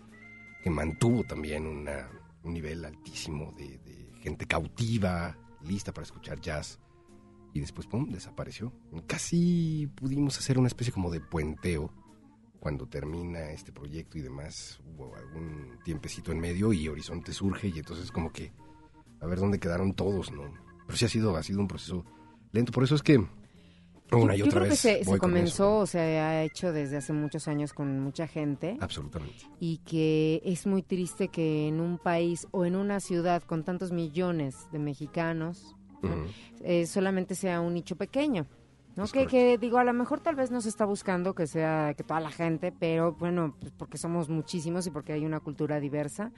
que 0.63 0.69
mantuvo 0.71 1.23
también 1.23 1.67
una- 1.67 2.09
un 2.43 2.53
nivel 2.53 2.83
altísimo 2.83 3.51
de, 3.57 3.77
de 3.79 4.11
gente 4.21 4.45
cautiva, 4.47 5.37
lista 5.61 5.93
para 5.93 6.03
escuchar 6.05 6.39
jazz. 6.41 6.79
Y 7.53 7.59
después, 7.59 7.87
¡pum!, 7.87 8.09
desapareció. 8.11 8.71
Casi 9.07 9.87
pudimos 9.95 10.37
hacer 10.37 10.57
una 10.59 10.67
especie 10.67 10.93
como 10.93 11.09
de 11.09 11.19
puenteo 11.21 11.91
cuando 12.59 12.87
termina 12.87 13.51
este 13.51 13.71
proyecto 13.71 14.17
y 14.17 14.21
demás. 14.21 14.79
Hubo 14.85 15.15
algún 15.15 15.79
tiempecito 15.83 16.31
en 16.31 16.39
medio 16.39 16.71
y 16.73 16.87
Horizonte 16.87 17.31
surge 17.33 17.67
y 17.69 17.79
entonces 17.79 18.11
como 18.11 18.31
que 18.31 18.51
a 19.21 19.25
ver 19.25 19.39
dónde 19.39 19.59
quedaron 19.59 19.93
todos, 19.93 20.31
¿no? 20.31 20.43
Pero 20.87 20.97
sí 20.97 21.05
ha 21.05 21.09
sido, 21.09 21.35
ha 21.35 21.43
sido 21.43 21.59
un 21.59 21.67
proceso 21.67 22.03
lento. 22.51 22.71
Por 22.71 22.83
eso 22.83 22.95
es 22.95 23.03
que 23.03 23.23
una 24.11 24.35
y 24.35 24.39
Yo 24.39 24.45
otra 24.45 24.61
creo 24.61 24.63
que 24.63 24.69
vez 24.69 24.79
se, 24.79 25.17
comenzó, 25.19 25.79
o 25.79 25.85
se 25.85 25.99
ha 25.99 26.43
hecho 26.43 26.71
desde 26.71 26.97
hace 26.97 27.11
muchos 27.11 27.47
años 27.47 27.73
con 27.73 27.99
mucha 27.99 28.27
gente 28.27 28.77
Absolutamente. 28.79 29.45
y 29.59 29.79
que 29.79 30.41
es 30.45 30.65
muy 30.65 30.81
triste 30.81 31.27
que 31.27 31.67
en 31.67 31.81
un 31.81 31.97
país 31.97 32.47
o 32.51 32.65
en 32.65 32.75
una 32.77 33.01
ciudad 33.01 33.43
con 33.43 33.63
tantos 33.63 33.91
millones 33.91 34.55
de 34.71 34.79
mexicanos 34.79 35.75
eh, 36.63 36.85
solamente 36.85 37.35
sea 37.35 37.59
un 37.59 37.73
nicho 37.73 37.95
pequeño. 37.95 38.45
¿No? 38.97 39.07
Que, 39.07 39.27
que 39.27 39.57
digo, 39.59 39.77
a 39.77 39.83
lo 39.83 39.93
mejor 39.93 40.19
tal 40.21 40.35
vez 40.35 40.49
no 40.49 40.59
se 40.59 40.69
está 40.69 40.83
buscando 40.83 41.35
que 41.35 41.45
sea 41.45 41.93
que 41.95 42.03
toda 42.03 42.19
la 42.19 42.31
gente, 42.31 42.73
pero 42.77 43.13
bueno, 43.13 43.55
pues 43.59 43.71
porque 43.71 43.99
somos 43.99 44.27
muchísimos 44.27 44.87
y 44.87 44.89
porque 44.89 45.13
hay 45.13 45.23
una 45.23 45.39
cultura 45.39 45.79
diversa, 45.79 46.31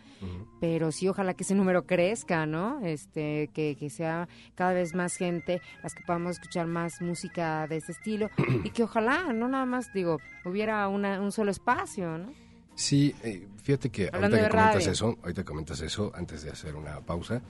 pero 0.60 0.92
sí 0.92 1.08
ojalá 1.08 1.34
que 1.34 1.44
ese 1.44 1.56
número 1.56 1.86
crezca, 1.86 2.46
¿no? 2.46 2.82
Este, 2.86 3.50
que, 3.54 3.78
que 3.80 3.90
sea 3.90 4.28
cada 4.56 4.74
vez 4.74 4.94
más 4.94 5.16
gente, 5.16 5.62
las 5.82 5.96
que 5.96 6.04
podamos 6.04 6.32
escuchar 6.32 6.68
más 6.68 7.02
música 7.02 7.66
de 7.68 7.78
ese 7.78 7.94
estilo 7.94 8.30
y 8.66 8.72
que 8.72 8.84
ojalá, 8.84 9.32
no 9.32 9.48
nada 9.48 9.66
más, 9.66 9.94
digo, 9.94 10.20
hubiera 10.44 10.86
una, 10.90 11.22
un 11.22 11.32
solo 11.32 11.52
espacio, 11.52 12.18
¿no? 12.18 12.34
Sí, 12.76 13.16
eh, 13.24 13.48
fíjate 13.64 13.90
que 13.90 14.10
Hablando 14.12 14.36
ahorita 14.36 14.38
que 14.38 14.44
de 14.44 14.50
comentas 14.50 14.76
radio. 14.84 14.92
eso, 14.92 15.18
ahorita 15.22 15.44
comentas 15.46 15.82
eso, 15.82 16.12
antes 16.14 16.44
de 16.44 16.50
hacer 16.52 16.76
una 16.76 17.00
pausa, 17.00 17.42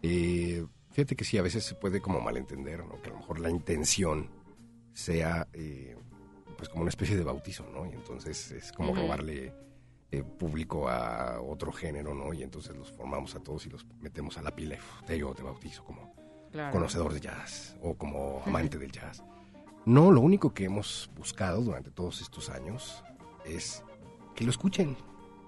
eh, 0.00 0.64
fíjate 0.92 1.16
que 1.16 1.24
sí, 1.24 1.38
a 1.38 1.42
veces 1.42 1.64
se 1.64 1.74
puede 1.74 2.00
como 2.00 2.20
malentender, 2.20 2.84
¿no? 2.84 3.02
Que 3.02 3.10
a 3.10 3.12
lo 3.14 3.18
mejor 3.18 3.40
la 3.40 3.50
intención 3.50 4.28
sea 4.94 5.46
eh, 5.52 5.94
pues 6.56 6.68
como 6.70 6.82
una 6.82 6.88
especie 6.88 7.16
de 7.16 7.24
bautizo, 7.24 7.66
¿no? 7.70 7.84
Y 7.84 7.90
entonces 7.90 8.50
es 8.52 8.72
como 8.72 8.92
Ujú. 8.92 9.02
robarle 9.02 9.52
eh, 10.10 10.22
público 10.22 10.88
a 10.88 11.40
otro 11.42 11.72
género, 11.72 12.14
¿no? 12.14 12.32
Y 12.32 12.42
entonces 12.42 12.74
los 12.76 12.90
formamos 12.92 13.34
a 13.34 13.40
todos 13.40 13.66
y 13.66 13.70
los 13.70 13.84
metemos 14.00 14.38
a 14.38 14.42
la 14.42 14.50
pila 14.54 14.76
y 14.76 15.04
te, 15.06 15.18
yo 15.18 15.34
te 15.34 15.42
bautizo 15.42 15.84
como 15.84 16.14
Claro. 16.52 16.72
conocedor 16.72 17.12
de 17.12 17.20
jazz 17.20 17.76
o 17.82 17.94
como 17.94 18.40
amante 18.46 18.78
del 18.78 18.92
jazz. 18.92 19.24
No, 19.84 20.12
lo 20.12 20.20
único 20.20 20.54
que 20.54 20.64
hemos 20.64 21.10
buscado 21.16 21.60
durante 21.62 21.90
todos 21.90 22.20
estos 22.22 22.48
años 22.48 23.02
es 23.44 23.82
que 24.36 24.44
lo 24.44 24.50
escuchen, 24.50 24.96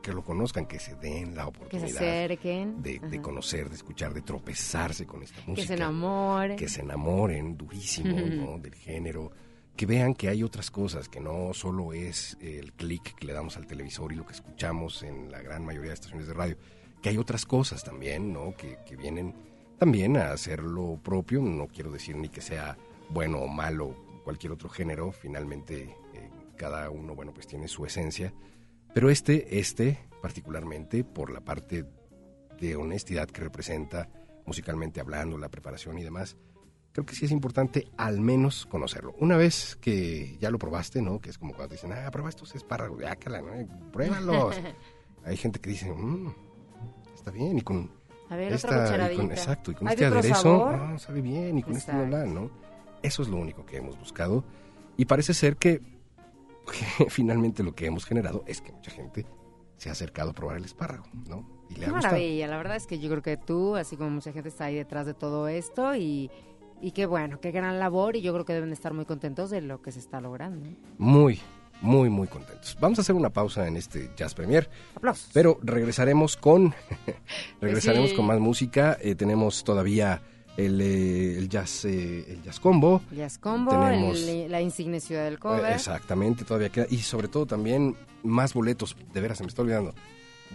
que 0.06 0.12
lo 0.14 0.22
conozcan, 0.22 0.66
que 0.66 0.78
se 0.78 0.94
den 0.94 1.34
la 1.34 1.42
Que 1.46 1.50
se 1.50 1.58
oportunidad 1.58 1.96
acerquen. 1.96 2.80
de, 2.80 3.00
de 3.00 3.20
conocer, 3.20 3.68
de 3.68 3.74
escuchar, 3.74 4.14
de 4.14 4.22
tropezarse 4.22 5.04
con 5.04 5.22
esta 5.24 5.38
música. 5.46 5.54
Que 5.62 5.66
se 5.66 5.74
enamoren. 5.74 6.56
Que 6.56 6.68
se 6.68 6.80
enamoren 6.82 7.56
durísimo 7.56 8.16
¿no? 8.16 8.58
del 8.58 8.76
género. 8.76 9.32
Que 9.74 9.84
vean 9.84 10.14
que 10.14 10.28
hay 10.28 10.44
otras 10.44 10.70
cosas, 10.70 11.08
que 11.08 11.18
no 11.18 11.52
solo 11.54 11.92
es 11.92 12.38
el 12.40 12.72
clic 12.74 13.16
que 13.16 13.26
le 13.26 13.32
damos 13.32 13.56
al 13.56 13.66
televisor 13.66 14.12
y 14.12 14.14
lo 14.16 14.24
que 14.24 14.32
escuchamos 14.34 15.02
en 15.02 15.30
la 15.32 15.42
gran 15.42 15.64
mayoría 15.64 15.88
de 15.90 15.94
estaciones 15.94 16.28
de 16.28 16.34
radio. 16.34 16.56
Que 17.02 17.08
hay 17.08 17.18
otras 17.18 17.44
cosas 17.44 17.82
también, 17.82 18.32
¿no? 18.32 18.54
Que, 18.56 18.78
que 18.86 18.94
vienen 18.94 19.34
también 19.76 20.16
a 20.16 20.30
hacer 20.30 20.62
lo 20.62 20.98
propio. 21.02 21.42
No 21.42 21.66
quiero 21.66 21.90
decir 21.90 22.14
ni 22.16 22.28
que 22.28 22.40
sea 22.40 22.78
bueno 23.10 23.38
o 23.38 23.48
malo 23.48 24.20
cualquier 24.22 24.52
otro 24.52 24.68
género. 24.68 25.10
Finalmente, 25.10 25.94
eh, 26.14 26.30
cada 26.56 26.90
uno, 26.90 27.14
bueno, 27.16 27.34
pues 27.34 27.48
tiene 27.48 27.66
su 27.66 27.84
esencia. 27.84 28.32
Pero 28.96 29.10
este, 29.10 29.58
este, 29.58 29.98
particularmente 30.22 31.04
por 31.04 31.28
la 31.28 31.42
parte 31.42 31.84
de 32.58 32.76
honestidad 32.76 33.28
que 33.28 33.42
representa 33.42 34.08
musicalmente 34.46 35.00
hablando, 35.00 35.36
la 35.36 35.50
preparación 35.50 35.98
y 35.98 36.02
demás, 36.02 36.38
creo 36.92 37.04
que 37.04 37.14
sí 37.14 37.26
es 37.26 37.30
importante 37.30 37.88
al 37.98 38.20
menos 38.20 38.64
conocerlo. 38.64 39.14
Una 39.18 39.36
vez 39.36 39.76
que 39.82 40.38
ya 40.40 40.48
lo 40.48 40.58
probaste, 40.58 41.02
¿no? 41.02 41.18
Que 41.18 41.28
es 41.28 41.36
como 41.36 41.52
cuando 41.52 41.68
te 41.68 41.74
dicen, 41.74 41.92
ah, 41.92 42.10
prueba 42.10 42.30
estos 42.30 42.54
espárragos, 42.54 43.02
yácala, 43.02 43.42
¿no? 43.42 43.52
Pruébalos. 43.92 44.56
Hay 45.26 45.36
gente 45.36 45.60
que 45.60 45.68
dice, 45.68 45.92
mmm, 45.92 46.32
está 47.14 47.30
bien, 47.30 47.58
y 47.58 47.60
con 47.60 47.90
A 48.30 48.36
ver, 48.36 48.54
esta, 48.54 48.82
otra 48.82 49.12
y 49.12 49.16
con, 49.16 49.30
exacto, 49.30 49.72
y 49.72 49.74
con 49.74 49.88
¿Hay 49.88 49.92
este 49.92 50.06
aderezo, 50.06 50.34
sabor? 50.36 50.74
ah, 50.74 50.98
sabe 50.98 51.20
bien, 51.20 51.58
y 51.58 51.62
con 51.62 51.76
este 51.76 51.90
Exacto. 51.90 52.08
bla, 52.08 52.24
bla, 52.24 52.32
¿no? 52.32 52.50
Eso 53.02 53.20
es 53.20 53.28
lo 53.28 53.36
único 53.36 53.66
que 53.66 53.76
hemos 53.76 53.98
buscado. 53.98 54.42
Y 54.96 55.04
parece 55.04 55.34
ser 55.34 55.58
que, 55.58 55.82
finalmente 57.08 57.62
lo 57.62 57.74
que 57.74 57.86
hemos 57.86 58.04
generado 58.04 58.44
es 58.46 58.60
que 58.60 58.72
mucha 58.72 58.90
gente 58.90 59.26
se 59.76 59.88
ha 59.88 59.92
acercado 59.92 60.30
a 60.30 60.32
probar 60.32 60.56
el 60.56 60.64
espárrago, 60.64 61.04
¿no? 61.28 61.46
Y 61.68 61.74
le 61.74 61.80
Qué 61.80 61.86
ha 61.86 61.90
gustado. 61.90 62.14
maravilla, 62.14 62.46
la 62.46 62.56
verdad 62.56 62.76
es 62.76 62.86
que 62.86 62.98
yo 62.98 63.10
creo 63.10 63.22
que 63.22 63.36
tú, 63.36 63.76
así 63.76 63.96
como 63.96 64.10
mucha 64.10 64.32
gente 64.32 64.48
está 64.48 64.66
ahí 64.66 64.74
detrás 64.76 65.04
de 65.06 65.14
todo 65.14 65.48
esto 65.48 65.94
y, 65.94 66.30
y 66.80 66.92
qué 66.92 67.06
bueno, 67.06 67.40
qué 67.40 67.50
gran 67.50 67.78
labor 67.78 68.16
y 68.16 68.22
yo 68.22 68.32
creo 68.32 68.44
que 68.44 68.54
deben 68.54 68.72
estar 68.72 68.94
muy 68.94 69.04
contentos 69.04 69.50
de 69.50 69.60
lo 69.60 69.82
que 69.82 69.92
se 69.92 69.98
está 69.98 70.20
logrando. 70.20 70.68
Muy, 70.96 71.40
muy, 71.82 72.08
muy 72.08 72.26
contentos. 72.26 72.76
Vamos 72.80 72.98
a 72.98 73.02
hacer 73.02 73.14
una 73.14 73.30
pausa 73.30 73.66
en 73.66 73.76
este 73.76 74.10
Jazz 74.16 74.34
Premier, 74.34 74.70
Aplausos. 74.94 75.30
pero 75.34 75.58
regresaremos 75.62 76.36
con 76.38 76.74
regresaremos 77.60 78.10
sí. 78.10 78.16
con 78.16 78.26
más 78.26 78.40
música. 78.40 78.96
Eh, 79.02 79.14
tenemos 79.14 79.62
todavía 79.64 80.22
el, 80.56 80.80
eh, 80.80 81.38
el 81.38 81.48
jazz 81.48 81.84
eh, 81.84 82.24
el 82.32 82.42
jazz 82.42 82.58
combo. 82.60 83.02
Jazz 83.14 83.38
Combo, 83.38 83.70
tenemos- 83.72 84.20
el- 84.22 84.50
la 84.50 84.60
insignia 84.62 85.00
ciudad 85.00 85.24
del 85.24 85.38
cover. 85.38 85.64
Eh, 85.64 85.74
exactamente, 85.74 86.44
todavía 86.44 86.70
queda. 86.70 86.86
Y 86.90 86.98
sobre 86.98 87.28
todo 87.28 87.46
también 87.46 87.96
más 88.22 88.54
boletos. 88.54 88.96
De 89.12 89.20
veras, 89.20 89.38
se 89.38 89.44
me 89.44 89.48
está 89.48 89.62
olvidando. 89.62 89.94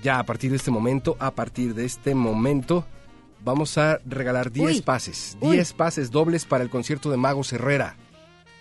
Ya 0.02 0.20
a 0.20 0.24
partir 0.24 0.52
de 0.52 0.58
este 0.58 0.72
momento, 0.72 1.16
a 1.20 1.32
partir 1.32 1.74
de 1.76 1.86
este 1.86 2.16
momento, 2.16 2.86
vamos 3.44 3.78
a 3.78 4.00
regalar 4.06 4.52
10 4.52 4.78
Uy. 4.78 4.82
pases. 4.82 5.38
Uy. 5.42 5.56
10 5.58 5.74
pases 5.74 6.12
dobles 6.12 6.46
para 6.46 6.64
el 6.64 6.70
concierto 6.70 7.12
de 7.12 7.18
Magos 7.18 7.52
Herrera. 7.54 7.98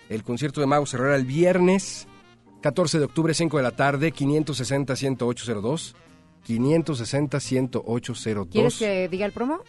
El 0.09 0.23
concierto 0.23 0.59
de 0.61 0.67
Magos 0.67 0.93
Herrera 0.93 1.15
el 1.15 1.25
viernes 1.25 2.07
14 2.61 2.99
de 2.99 3.05
octubre, 3.05 3.33
5 3.33 3.57
de 3.57 3.63
la 3.63 3.71
tarde, 3.71 4.13
560-10802. 4.13 5.95
560-10802. 6.47 8.49
¿Quieres 8.51 8.77
que 8.77 9.07
diga 9.09 9.25
el 9.25 9.31
promo? 9.31 9.61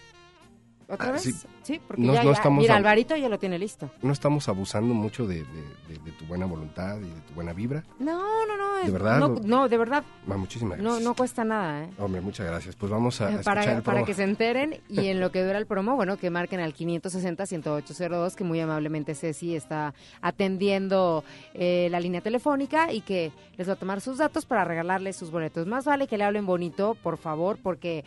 ¿Otra 0.89 1.09
Ah, 1.09 1.13
vez? 1.13 1.23
sí. 1.23 1.33
Sí, 1.63 1.81
porque 1.87 2.03
No- 2.03 2.13
ya, 2.15 2.25
no 2.25 2.31
ya- 2.33 2.37
estamos 2.37 2.61
mira, 2.63 2.77
Alvarito 2.77 3.17
ya 3.17 3.29
lo 3.29 3.39
tiene 3.39 3.59
listo. 3.59 3.91
¿No 4.03 4.13
estamos 4.13 4.49
abusando 4.49 4.93
mucho 4.95 5.27
de, 5.27 5.37
de- 5.45 5.45
de- 5.89 5.99
de 6.05 6.11
tu 6.13 6.25
buena 6.27 6.45
voluntad 6.47 6.97
y 6.99 7.03
de 7.09 7.21
tu 7.21 7.35
buena 7.35 7.53
vibra? 7.53 7.85
No, 7.99 8.47
no, 8.47 8.57
no. 8.57 8.75
¿De 8.77 8.83
es- 8.87 8.93
verdad? 8.93 9.19
No, 9.21 9.29
no, 9.45 9.69
de 9.69 9.79
verdad. 9.79 10.03
Ma, 10.27 10.37
muchísimas 10.37 10.79
No, 10.79 10.85
gracias. 10.85 11.05
no 11.05 11.15
cuesta 11.15 11.45
nada, 11.45 11.85
¿eh? 11.85 11.91
Hombre, 11.99 12.21
muchas 12.21 12.47
gracias. 12.47 12.75
Pues 12.77 12.91
vamos 12.91 13.21
a, 13.21 13.31
escuchar 13.31 13.65
para, 13.65 13.81
para 13.83 14.05
que 14.05 14.13
se 14.15 14.25
enteren 14.25 14.81
y 14.89 15.07
en 15.07 15.21
lo 15.21 15.31
que 15.31 15.45
dura 15.45 15.59
el 15.59 15.67
promo, 15.67 15.95
bueno, 15.95 16.17
que 16.17 16.31
marquen 16.31 16.59
al 16.61 16.75
560-10802, 16.75 18.35
que 18.35 18.45
muy 18.45 18.61
amablemente 18.61 19.15
Ceci 19.15 19.55
está 19.55 19.95
atendiendo 20.21 21.25
eh, 21.55 21.89
la 21.91 22.01
línea 22.01 22.21
telefónica 22.21 22.93
y 22.93 23.03
que 23.03 23.33
les 23.57 23.69
va 23.69 23.75
a 23.75 23.77
tomar 23.77 24.01
sus 24.01 24.19
datos 24.19 24.47
para 24.47 24.65
regalarles 24.65 25.17
sus 25.17 25.31
boletos. 25.31 25.67
Más 25.67 25.85
vale 25.85 26.07
que 26.07 26.19
le 26.19 26.25
hablen 26.25 26.47
bonito, 26.47 26.97
por 27.03 27.19
favor, 27.19 27.59
porque, 27.63 28.05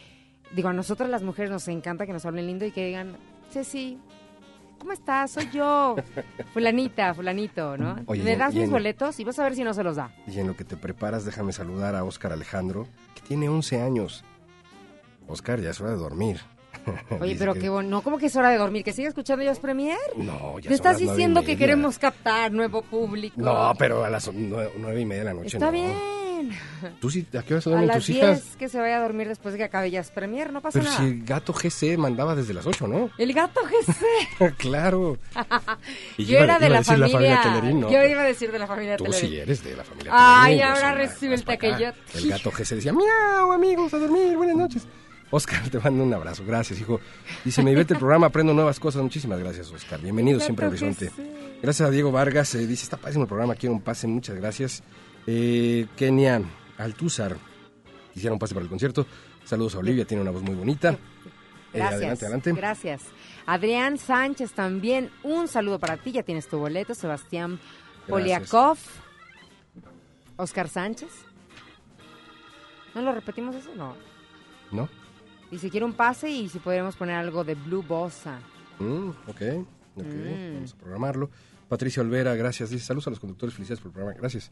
digo, 0.54 0.70
a 0.70 0.74
nosotras 0.74 1.10
las 1.10 1.24
mujeres 1.24 1.52
nos 1.52 1.68
encanta 1.68 2.06
que 2.06 2.14
nos 2.14 2.26
hablen 2.26 2.48
lindo 2.48 2.66
y 2.66 2.72
que 2.72 2.86
digan, 2.86 3.18
Ceci, 3.52 3.98
¿cómo 4.80 4.92
estás? 4.92 5.32
Soy 5.32 5.50
yo, 5.52 5.96
fulanita, 6.54 7.14
fulanito, 7.14 7.78
¿no? 7.78 7.96
Oye, 8.08 8.24
¿Me 8.24 8.36
das 8.38 8.54
mis 8.54 8.64
en- 8.66 8.72
boletos? 8.72 9.20
Y 9.20 9.24
vas 9.24 9.38
a 9.40 9.44
ver 9.44 9.56
si 9.56 9.64
no 9.64 9.74
se 9.74 9.84
los 9.84 9.96
da. 9.96 10.12
Y 10.28 10.40
en 10.40 10.48
lo 10.48 10.56
que 10.56 10.64
te 10.64 10.78
preparas, 10.78 11.26
déjame 11.26 11.52
saludar 11.54 11.96
a 11.96 12.04
Óscar 12.04 12.32
Alejandro, 12.34 12.88
que 13.16 13.22
tiene 13.22 13.50
11 13.50 13.82
años. 13.82 14.24
Óscar, 15.28 15.60
ya 15.62 15.72
es 15.72 15.82
hora 15.82 15.92
de 15.92 15.98
dormir. 15.98 16.40
Oye, 17.20 17.36
pero 17.40 17.54
que- 17.54 17.62
qué 17.62 17.70
bueno, 17.70 17.90
no, 17.90 18.02
como 18.02 18.18
que 18.18 18.28
es 18.28 18.36
hora 18.36 18.50
de 18.50 18.58
dormir, 18.58 18.84
que 18.84 18.94
siga 18.94 19.08
escuchando 19.10 19.44
Jazz 19.44 19.60
Premier. 19.60 19.98
No, 20.18 20.60
ya 20.60 20.66
son 20.66 20.74
estás 20.74 20.98
diciendo 21.00 21.42
que 21.44 21.58
queremos 21.58 21.98
captar 21.98 22.52
nuevo 22.52 22.82
público. 22.84 23.42
No, 23.42 23.74
pero 23.80 24.04
a 24.04 24.10
las 24.10 24.32
nueve, 24.34 24.72
nueve 24.78 25.02
y 25.02 25.06
media 25.06 25.22
de 25.24 25.26
la 25.26 25.34
noche 25.34 25.58
Está 25.58 25.68
no. 25.68 25.72
bien. 25.72 25.94
¿Tú 27.02 27.10
sí, 27.10 27.26
¿A 27.38 27.44
qué 27.44 27.54
hora 27.54 27.62
se 27.62 27.70
A 27.70 27.72
duermen 27.72 27.88
las 27.88 27.98
tus 27.98 28.08
10 28.08 28.18
hijas? 28.18 28.56
que 28.58 28.70
se 28.70 28.80
vaya 28.80 28.98
a 28.98 29.02
dormir 29.02 29.28
después 29.28 29.54
de 29.54 29.58
que 29.60 29.64
acabe 29.66 29.92
Jazz 29.92 30.12
Premier, 30.12 30.52
no 30.54 30.62
pasa 30.62 30.80
Pero 30.80 30.92
nada. 30.92 30.98
si 31.02 31.06
el 31.12 31.24
gato 31.26 31.54
GC 31.54 31.98
mandaba 31.98 32.36
desde 32.36 32.54
las 32.54 32.66
8, 32.66 32.88
¿no? 32.88 33.10
El 33.18 33.34
gato 33.34 33.62
GC. 33.64 34.56
claro. 34.58 35.18
Y 36.18 36.26
Yo 36.26 36.36
iba- 36.38 36.44
era 36.46 36.60
de 36.60 36.68
iba 36.68 36.76
a 36.78 36.80
la 36.80 36.84
familia. 36.84 37.42
Telerín, 37.42 37.80
¿no? 37.82 37.92
Yo 37.92 38.04
iba 38.04 38.22
a 38.22 38.26
decir 38.26 38.52
de 38.52 38.60
la 38.60 38.68
familia 38.68 38.98
Tú 38.98 39.06
Telerín. 39.06 39.30
sí 39.30 39.38
eres 39.38 39.64
de 39.64 39.76
la 39.76 39.84
familia 39.84 40.12
Ay, 40.14 40.58
Telerín, 40.60 40.76
ahora 40.76 40.94
resulta 40.96 41.58
que 41.58 41.70
yo- 41.72 41.92
El 42.20 42.30
gato 42.30 42.52
GC 42.52 42.76
decía, 42.76 42.94
miau, 42.94 43.52
amigos, 43.52 43.94
a 43.94 43.98
dormir, 44.00 44.36
buenas 44.38 44.56
noches. 44.56 44.88
Oscar, 45.32 45.68
te 45.70 45.80
mando 45.80 46.04
un 46.04 46.14
abrazo, 46.14 46.44
gracias, 46.46 46.80
hijo. 46.80 47.02
Dice, 47.44 47.62
me 47.64 47.72
divierte 47.72 47.94
el 47.94 48.00
programa, 48.00 48.28
aprendo 48.28 48.54
nuevas 48.54 48.80
cosas. 48.80 49.02
Muchísimas 49.02 49.40
gracias, 49.40 49.70
Oscar. 49.72 50.00
Bienvenido 50.00 50.40
siempre 50.40 50.66
a 50.66 50.70
Horizonte. 50.70 51.12
Gracias 51.62 51.88
a 51.88 51.92
Diego 51.92 52.12
Vargas, 52.12 52.54
eh, 52.56 52.60
dice, 52.68 52.84
está 52.84 52.96
padrísimo 52.98 53.24
el 53.24 53.28
programa, 53.28 53.56
quiero 53.56 53.74
un 53.74 53.82
pase, 53.82 54.08
muchas 54.08 54.36
gracias. 54.36 54.84
Eh, 55.28 55.88
Kenia 55.96 56.42
Altúzar, 56.78 57.38
quisiera 58.14 58.34
un 58.34 58.40
pase 58.40 58.54
para 58.54 58.64
el 58.64 58.70
concierto. 58.70 59.06
Saludos 59.44 59.76
a 59.76 59.80
Olivia, 59.80 60.06
tiene 60.06 60.22
una 60.22 60.32
voz 60.32 60.44
muy 60.44 60.56
bonita. 60.56 60.92
Eh, 60.92 60.98
Gracias. 61.74 61.94
adelante, 62.00 62.26
adelante. 62.26 62.54
Gracias. 62.54 63.02
Adrián 63.46 63.98
Sánchez 63.98 64.54
también, 64.54 65.12
un 65.24 65.48
saludo 65.48 65.80
para 65.80 65.98
ti, 65.98 66.12
ya 66.12 66.24
tienes 66.24 66.48
tu 66.48 66.58
boleto. 66.58 66.96
Sebastián 66.96 67.60
Poliakov. 68.08 68.78
Oscar 70.38 70.68
Sánchez. 70.70 71.10
¿No 72.94 73.02
lo 73.02 73.12
repetimos 73.14 73.56
eso? 73.56 73.74
No. 73.76 73.96
¿No? 74.72 74.90
Y 75.52 75.58
si 75.60 75.70
quiere 75.70 75.86
un 75.86 75.94
pase 75.94 76.30
y 76.30 76.50
si 76.50 76.60
podríamos 76.60 76.96
poner 76.96 77.16
algo 77.16 77.44
de 77.44 77.56
Blue 77.56 77.84
Bossa. 77.84 78.40
Mm, 78.80 79.10
ok, 79.28 79.42
ok, 79.96 80.04
Mm. 80.06 80.54
vamos 80.56 80.74
a 80.74 80.78
programarlo. 80.78 81.30
Patricia 81.70 82.02
Olvera, 82.02 82.36
gracias. 82.36 82.70
Dice, 82.70 82.86
saludos 82.86 83.08
a 83.08 83.10
los 83.12 83.20
conductores, 83.20 83.54
felicidades 83.56 83.80
por 83.82 83.90
el 83.90 83.94
programa, 83.94 84.18
gracias. 84.20 84.52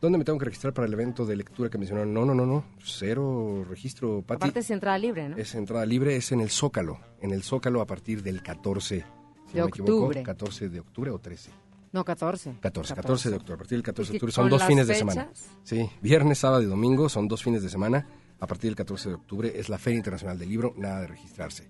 ¿Dónde 0.00 0.16
me 0.18 0.24
tengo 0.24 0.38
que 0.38 0.46
registrar 0.46 0.72
para 0.72 0.86
el 0.86 0.92
evento 0.94 1.26
de 1.26 1.36
lectura 1.36 1.68
que 1.68 1.76
mencionaron? 1.76 2.12
No, 2.14 2.24
no, 2.24 2.34
no, 2.34 2.46
no, 2.46 2.64
cero 2.82 3.64
registro, 3.68 4.22
Pati. 4.22 4.38
Aparte 4.44 4.60
es 4.60 4.70
entrada 4.70 4.96
libre, 4.98 5.28
¿no? 5.28 5.36
Es 5.36 5.54
entrada 5.54 5.84
libre, 5.84 6.16
es 6.16 6.32
en 6.32 6.40
el 6.40 6.50
Zócalo, 6.50 6.98
en 7.20 7.32
el 7.32 7.42
Zócalo 7.42 7.80
a 7.82 7.86
partir 7.86 8.22
del 8.22 8.42
14, 8.42 9.04
si 9.46 9.52
De 9.52 9.58
no 9.58 9.64
me 9.66 9.68
equivoco, 9.68 9.92
octubre. 9.96 10.22
14 10.22 10.68
de 10.70 10.80
octubre 10.80 11.10
o 11.10 11.18
13. 11.18 11.50
No, 11.92 12.04
14. 12.04 12.54
14, 12.60 12.94
14 12.94 13.30
de 13.30 13.36
octubre, 13.36 13.54
a 13.54 13.58
partir 13.58 13.76
del 13.76 13.82
14 13.82 14.12
de 14.12 14.14
¿Y 14.14 14.18
octubre. 14.18 14.32
Son 14.32 14.48
dos 14.48 14.62
fines 14.64 14.86
de 14.86 14.94
fechas? 14.94 15.14
semana. 15.14 15.30
Sí, 15.64 15.90
viernes, 16.00 16.38
sábado 16.38 16.62
y 16.62 16.66
domingo 16.66 17.08
son 17.08 17.28
dos 17.28 17.42
fines 17.42 17.62
de 17.62 17.68
semana. 17.68 18.06
A 18.38 18.46
partir 18.46 18.70
del 18.70 18.76
14 18.76 19.08
de 19.10 19.14
octubre 19.16 19.52
es 19.54 19.68
la 19.68 19.76
Feria 19.76 19.98
Internacional 19.98 20.38
del 20.38 20.48
Libro, 20.48 20.72
nada 20.78 21.00
de 21.02 21.08
registrarse. 21.08 21.68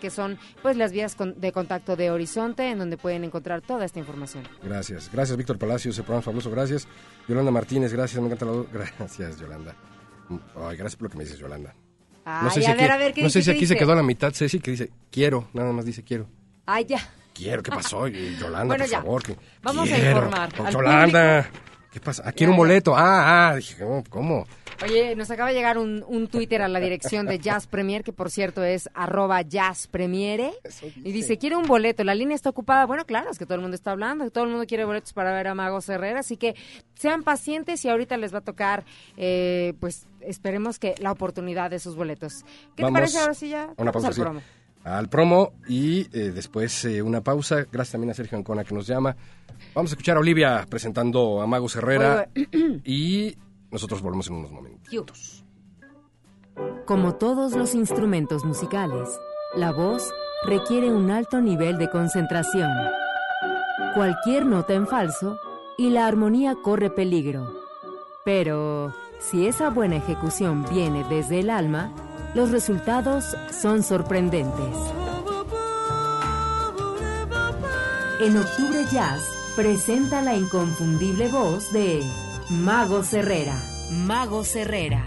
que 0.00 0.10
son 0.10 0.38
pues 0.62 0.76
las 0.76 0.92
vías 0.92 1.14
con- 1.14 1.40
de 1.40 1.50
contacto 1.52 1.96
de 1.96 2.10
Horizonte 2.10 2.70
en 2.70 2.78
donde 2.78 2.96
pueden 2.96 3.24
encontrar 3.24 3.62
toda 3.62 3.84
esta 3.84 3.98
información. 3.98 4.44
Gracias. 4.62 5.10
Gracias, 5.12 5.36
Víctor 5.36 5.58
Palacios, 5.58 5.96
el 5.98 6.04
programa 6.04 6.22
fabuloso, 6.22 6.50
gracias. 6.50 6.86
Yolanda 7.28 7.50
Martínez, 7.50 7.92
gracias, 7.92 8.20
me 8.20 8.26
encanta 8.26 8.44
la. 8.46 8.62
Gracias, 8.98 9.38
Yolanda. 9.40 9.74
Ay, 10.28 10.76
gracias 10.76 10.96
por 10.96 11.04
lo 11.04 11.10
que 11.10 11.18
me 11.18 11.24
dices, 11.24 11.38
Yolanda. 11.38 11.74
Ay, 12.24 12.50
si 12.50 12.64
a 12.66 12.72
aquí, 12.72 12.80
ver, 12.82 12.90
a 12.90 12.96
ver, 12.96 13.12
¿qué 13.14 13.22
no 13.22 13.30
sé 13.30 13.40
si 13.42 13.50
aquí 13.50 13.66
se 13.66 13.76
quedó 13.76 13.92
a 13.92 13.96
la 13.96 14.02
mitad, 14.02 14.32
Ceci, 14.32 14.58
que 14.60 14.72
dice, 14.72 14.90
quiero, 15.10 15.48
nada 15.52 15.72
más 15.72 15.84
dice 15.84 16.02
quiero. 16.02 16.26
Ay, 16.66 16.84
ya. 16.84 16.98
Quiero, 17.32 17.62
¿qué 17.62 17.70
pasó? 17.70 18.06
Yolanda, 18.40 18.64
Bueno, 18.64 18.84
por 18.84 18.90
ya. 18.90 18.98
favor. 19.00 19.22
que- 19.22 19.36
Vamos 19.62 19.90
a 19.90 19.96
informar 19.98 20.72
Yolanda, 20.72 21.50
¿qué 21.96 22.00
pasa? 22.00 22.22
Ah, 22.26 22.32
quiero 22.32 22.52
un 22.52 22.58
boleto. 22.58 22.94
Ah, 22.94 23.48
ah, 23.48 23.56
dije, 23.56 23.82
¿cómo? 23.82 24.04
cómo? 24.10 24.46
Oye, 24.84 25.16
nos 25.16 25.30
acaba 25.30 25.48
de 25.48 25.54
llegar 25.54 25.78
un, 25.78 26.04
un 26.06 26.28
Twitter 26.28 26.60
a 26.60 26.68
la 26.68 26.78
dirección 26.78 27.24
de 27.24 27.38
Jazz 27.38 27.66
Premier, 27.66 28.04
que 28.04 28.12
por 28.12 28.30
cierto 28.30 28.62
es 28.62 28.90
arroba 28.92 29.40
Jazz 29.40 29.86
Premiere. 29.86 30.52
Y 30.96 31.12
dice, 31.12 31.38
quiere 31.38 31.56
un 31.56 31.66
boleto, 31.66 32.04
la 32.04 32.14
línea 32.14 32.34
está 32.34 32.50
ocupada. 32.50 32.84
Bueno, 32.84 33.06
claro, 33.06 33.30
es 33.30 33.38
que 33.38 33.46
todo 33.46 33.54
el 33.54 33.62
mundo 33.62 33.74
está 33.76 33.92
hablando, 33.92 34.30
todo 34.30 34.44
el 34.44 34.50
mundo 34.50 34.66
quiere 34.66 34.84
boletos 34.84 35.14
para 35.14 35.32
ver 35.32 35.48
a 35.48 35.54
Magos 35.54 35.88
Herrera, 35.88 36.20
así 36.20 36.36
que 36.36 36.54
sean 36.96 37.22
pacientes 37.22 37.82
y 37.86 37.88
ahorita 37.88 38.18
les 38.18 38.34
va 38.34 38.38
a 38.38 38.44
tocar, 38.44 38.84
eh, 39.16 39.72
pues 39.80 40.06
esperemos 40.20 40.78
que 40.78 40.96
la 40.98 41.12
oportunidad 41.12 41.70
de 41.70 41.78
sus 41.78 41.96
boletos. 41.96 42.44
¿Qué 42.76 42.82
Vamos 42.82 42.98
te 42.98 43.00
parece 43.00 43.18
ahora 43.20 43.32
sí 43.32 43.48
ya? 43.48 43.70
Una 43.78 43.90
Vamos 43.90 43.92
pausa, 44.04 44.08
al 44.08 44.14
sí. 44.14 44.44
Al 44.86 45.08
promo 45.08 45.52
y 45.68 46.02
eh, 46.16 46.30
después 46.30 46.84
eh, 46.84 47.02
una 47.02 47.20
pausa. 47.20 47.66
Gracias 47.72 47.92
también 47.92 48.12
a 48.12 48.14
Sergio 48.14 48.38
Ancona 48.38 48.62
que 48.62 48.72
nos 48.72 48.86
llama. 48.86 49.16
Vamos 49.74 49.90
a 49.90 49.94
escuchar 49.94 50.16
a 50.16 50.20
Olivia 50.20 50.64
presentando 50.70 51.40
a 51.42 51.46
Magos 51.48 51.74
Herrera 51.74 52.28
y 52.84 53.36
nosotros 53.72 54.00
volvemos 54.00 54.28
en 54.28 54.34
unos 54.34 54.52
momentos. 54.52 55.44
Como 56.86 57.16
todos 57.16 57.56
los 57.56 57.74
instrumentos 57.74 58.44
musicales, 58.44 59.08
la 59.56 59.72
voz 59.72 60.14
requiere 60.46 60.92
un 60.92 61.10
alto 61.10 61.40
nivel 61.40 61.78
de 61.78 61.90
concentración. 61.90 62.70
Cualquier 63.94 64.46
nota 64.46 64.74
en 64.74 64.86
falso 64.86 65.36
y 65.76 65.90
la 65.90 66.06
armonía 66.06 66.54
corre 66.62 66.90
peligro. 66.90 67.52
Pero 68.24 68.94
si 69.18 69.48
esa 69.48 69.68
buena 69.70 69.96
ejecución 69.96 70.64
viene 70.70 71.04
desde 71.10 71.40
el 71.40 71.50
alma, 71.50 71.92
los 72.36 72.50
resultados 72.50 73.34
son 73.50 73.82
sorprendentes. 73.82 74.76
En 78.20 78.36
Octubre 78.36 78.84
Jazz 78.92 79.22
presenta 79.56 80.20
la 80.20 80.36
inconfundible 80.36 81.28
voz 81.28 81.72
de 81.72 82.02
Magos 82.50 83.14
Herrera. 83.14 83.56
Magos 83.90 84.54
Herrera. 84.54 85.06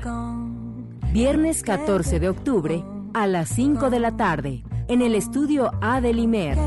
Viernes 1.13 1.61
14 1.61 2.19
de 2.19 2.29
octubre 2.29 2.83
a 3.13 3.27
las 3.27 3.49
5 3.49 3.91
de 3.91 3.99
la 3.99 4.17
tarde 4.17 4.63
en 4.87 5.03
el 5.03 5.13
estudio 5.13 5.69
A 5.81 6.01
de 6.01 6.13
Limer. 6.13 6.57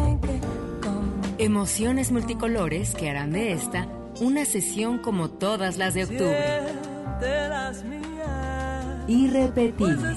Emociones 1.38 2.12
multicolores 2.12 2.94
que 2.94 3.10
harán 3.10 3.32
de 3.32 3.50
esta 3.50 3.88
una 4.20 4.44
sesión 4.44 4.98
como 4.98 5.28
todas 5.28 5.76
las 5.76 5.94
de 5.94 6.04
octubre. 6.04 6.62
Irrepetible. 9.08 10.16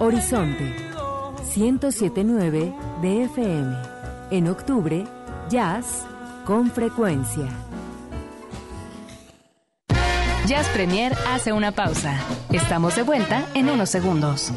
Horizonte 0.00 0.74
1079 1.56 2.74
de 3.00 3.24
FM. 3.24 3.76
En 4.30 4.48
octubre, 4.48 5.04
jazz 5.48 6.04
con 6.44 6.70
frecuencia. 6.70 7.48
Jazz 10.46 10.68
Premier 10.68 11.16
hace 11.28 11.52
una 11.52 11.72
pausa. 11.72 12.18
Estamos 12.50 12.96
de 12.96 13.02
vuelta 13.02 13.46
en 13.54 13.70
unos 13.70 13.90
segundos. 13.90 14.52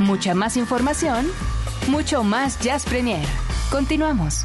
Mucha 0.00 0.34
más 0.34 0.56
información, 0.56 1.26
mucho 1.88 2.24
más 2.24 2.58
Jazz 2.60 2.84
Premier. 2.84 3.24
Continuamos. 3.70 4.44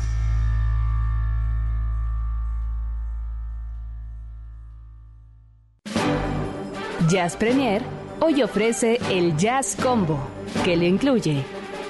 Jazz 7.10 7.36
Premier 7.38 7.82
hoy 8.19 8.43
ofrece 8.43 9.00
el 9.10 9.36
Jazz 9.38 9.76
Combo, 9.82 10.19
que 10.63 10.76
le 10.76 10.88
incluye 10.88 11.43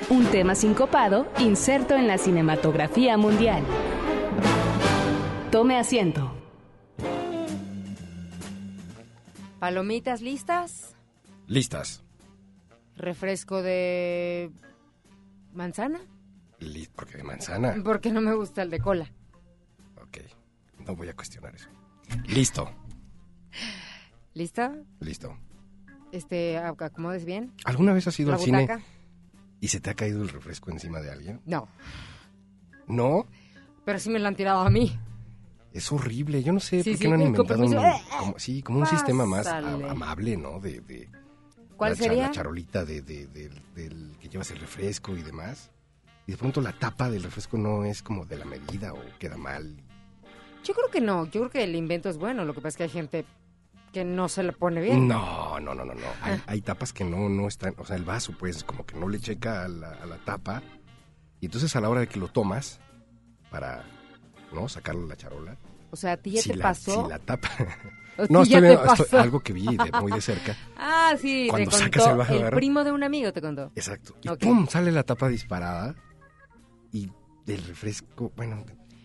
Un 0.10 0.26
tema 0.26 0.56
sincopado 0.56 1.28
inserto 1.40 1.96
en 1.96 2.08
la 2.08 2.18
cinematografía 2.18 3.16
mundial. 3.18 3.64
Tome 5.52 5.78
asiento. 5.78 6.34
Palomitas 9.60 10.22
listas. 10.22 10.96
Listas. 11.48 12.02
Refresco 12.96 13.62
de 13.62 14.52
manzana. 15.54 16.00
Li- 16.60 16.88
porque 16.96 17.18
de 17.18 17.24
manzana. 17.24 17.76
Porque 17.84 18.12
no 18.12 18.22
me 18.22 18.34
gusta 18.34 18.62
el 18.64 18.70
de 18.72 18.80
cola. 18.80 19.12
Ok. 20.02 20.18
No 20.88 20.96
voy 20.96 21.10
a 21.10 21.16
cuestionar 21.16 21.54
eso. 21.56 21.70
Listo. 22.28 22.70
¿Lista? 24.34 24.76
Listo. 25.00 25.38
Este, 26.12 26.58
ac- 26.58 26.82
acomodes 26.84 27.26
bien. 27.26 27.54
¿Alguna 27.66 27.94
vez 27.94 28.08
has 28.08 28.20
ido 28.20 28.34
al 28.34 28.40
cine 28.40 28.68
y 29.62 29.68
se 29.68 29.80
te 29.80 29.90
ha 29.90 29.94
caído 29.94 30.22
el 30.22 30.30
refresco 30.30 30.72
encima 30.72 31.00
de 31.02 31.12
alguien? 31.12 31.42
No, 31.46 31.68
No. 32.88 33.26
pero 33.86 34.00
sí 34.00 34.10
me 34.10 34.20
lo 34.20 34.28
han 34.28 34.36
tirado 34.36 34.62
a 34.62 34.70
mí. 34.70 34.98
Es 35.72 35.92
horrible. 35.92 36.42
Yo 36.42 36.52
no 36.52 36.60
sé 36.60 36.82
Sí, 36.84 36.92
por 36.92 37.00
qué 37.00 37.04
sí, 37.06 37.10
no 37.10 37.16
han 37.16 37.22
inventado 37.22 37.64
un, 37.64 37.76
como, 38.20 38.40
sí, 38.40 38.64
como 38.64 38.80
un 38.80 38.86
sistema 38.88 39.26
más 39.26 39.46
amable, 39.48 40.36
¿no? 40.36 40.60
De, 40.60 40.82
de 40.82 41.10
¿Cuál 41.78 41.92
la, 41.92 41.96
sería? 41.96 42.24
la 42.24 42.32
charolita 42.32 42.84
de, 42.86 43.02
de- 43.04 43.28
del- 43.28 43.62
del 43.76 44.18
que 44.20 44.30
llevas 44.30 44.50
el 44.52 44.60
refresco 44.60 45.16
y 45.16 45.22
demás. 45.22 45.70
Y 46.26 46.32
de 46.32 46.38
pronto 46.38 46.60
la 46.62 46.74
tapa 46.74 47.10
del 47.10 47.24
refresco 47.24 47.58
no 47.58 47.86
es 47.86 48.02
como 48.02 48.26
de 48.26 48.38
la 48.38 48.46
medida 48.46 48.94
o 48.94 49.00
queda 49.20 49.38
mal. 49.38 49.76
Yo 50.64 50.74
creo 50.74 50.90
que 50.92 51.02
no. 51.02 51.26
Yo 51.26 51.42
creo 51.42 51.50
que 51.52 51.64
el 51.64 51.76
invento 51.76 52.10
es 52.10 52.18
bueno. 52.18 52.46
Lo 52.46 52.54
que 52.54 52.62
pasa 52.62 52.70
es 52.70 52.78
que 52.78 52.84
hay 52.84 52.90
gente 52.90 53.26
que 53.92 54.04
no 54.06 54.30
se 54.30 54.44
le 54.44 54.52
pone 54.54 54.82
bien. 54.82 55.08
No, 55.08 55.60
no, 55.60 55.74
no, 55.74 55.84
no, 55.86 55.94
no. 55.94 56.08
Hay, 56.22 56.42
hay 56.48 56.62
tapas 56.62 56.94
que 56.94 57.04
no, 57.04 57.28
no 57.30 57.48
están, 57.48 57.74
o 57.78 57.86
sea, 57.86 57.96
el 57.96 58.04
vaso 58.06 58.34
pues 58.38 58.64
como 58.64 58.86
que 58.86 58.96
no 58.98 59.08
le 59.10 59.20
checa 59.20 59.64
a 59.64 59.68
la, 59.68 59.90
a 59.94 60.06
la 60.06 60.18
tapa. 60.18 60.62
Y 61.42 61.46
entonces 61.46 61.76
a 61.76 61.82
la 61.82 61.90
hora 61.90 62.02
de 62.02 62.08
que 62.08 62.20
lo 62.20 62.28
tomas 62.28 62.80
para, 63.50 63.84
¿no? 64.54 64.68
Sacarlo 64.70 65.02
de 65.04 65.08
la 65.08 65.16
charola. 65.16 65.58
O 65.92 65.96
sea, 65.96 66.12
¿a 66.14 66.18
ti 66.18 66.32
ya 66.32 66.42
si 66.42 66.50
te 66.50 66.56
la, 66.58 66.64
pasó? 66.66 67.04
si 67.04 67.10
la 67.10 67.18
tapa... 67.20 67.50
¿O 68.18 68.26
no, 68.30 68.44
estoy 68.44 68.62
viendo 68.62 68.84
estoy- 68.86 69.20
algo 69.20 69.40
que 69.40 69.54
vi 69.54 69.66
de 69.66 69.92
muy 70.02 70.12
de 70.12 70.22
cerca. 70.22 70.56
Ah, 70.78 71.16
sí, 71.20 71.48
Cuando 71.50 71.72
te 71.72 71.78
sacas 71.78 72.04
contó 72.04 72.12
el 72.12 72.18
vaso 72.18 72.34
de 72.34 72.40
agarrar. 72.40 72.58
primo 72.60 72.84
de 72.84 72.92
un 72.92 73.04
amigo 73.04 73.34
te 73.34 73.42
contó. 73.42 73.72
Exacto. 73.76 74.16
Y 74.22 74.30
pum, 74.36 74.68
sale 74.68 74.92
la 74.92 75.04
tapa 75.04 75.28
disparada. 75.30 75.96
Y 76.92 77.10
del 77.46 77.64
refresco, 77.66 78.32
bueno... 78.36 78.64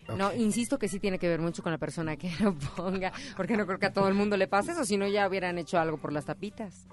ok. 0.09 0.17
No, 0.17 0.35
insisto 0.35 0.79
que 0.79 0.88
sí 0.88 0.99
tiene 1.01 1.19
que 1.19 1.29
ver 1.29 1.40
mucho 1.40 1.62
con 1.62 1.73
la 1.73 1.79
persona 1.79 2.17
que 2.17 2.31
lo 2.40 2.55
ponga, 2.55 3.12
porque 3.37 3.57
no 3.57 3.67
creo 3.67 3.79
que 3.79 3.87
a 3.87 3.93
todo 3.93 4.09
el 4.09 4.14
mundo 4.14 4.37
le 4.37 4.47
pase 4.49 4.73
eso, 4.73 4.85
si 4.85 4.97
no 4.97 5.07
ya 5.09 5.29
hubieran 5.29 5.59
hecho 5.59 5.79
algo 5.79 5.99
por 5.99 6.12
las 6.12 6.25
tapitas. 6.25 6.87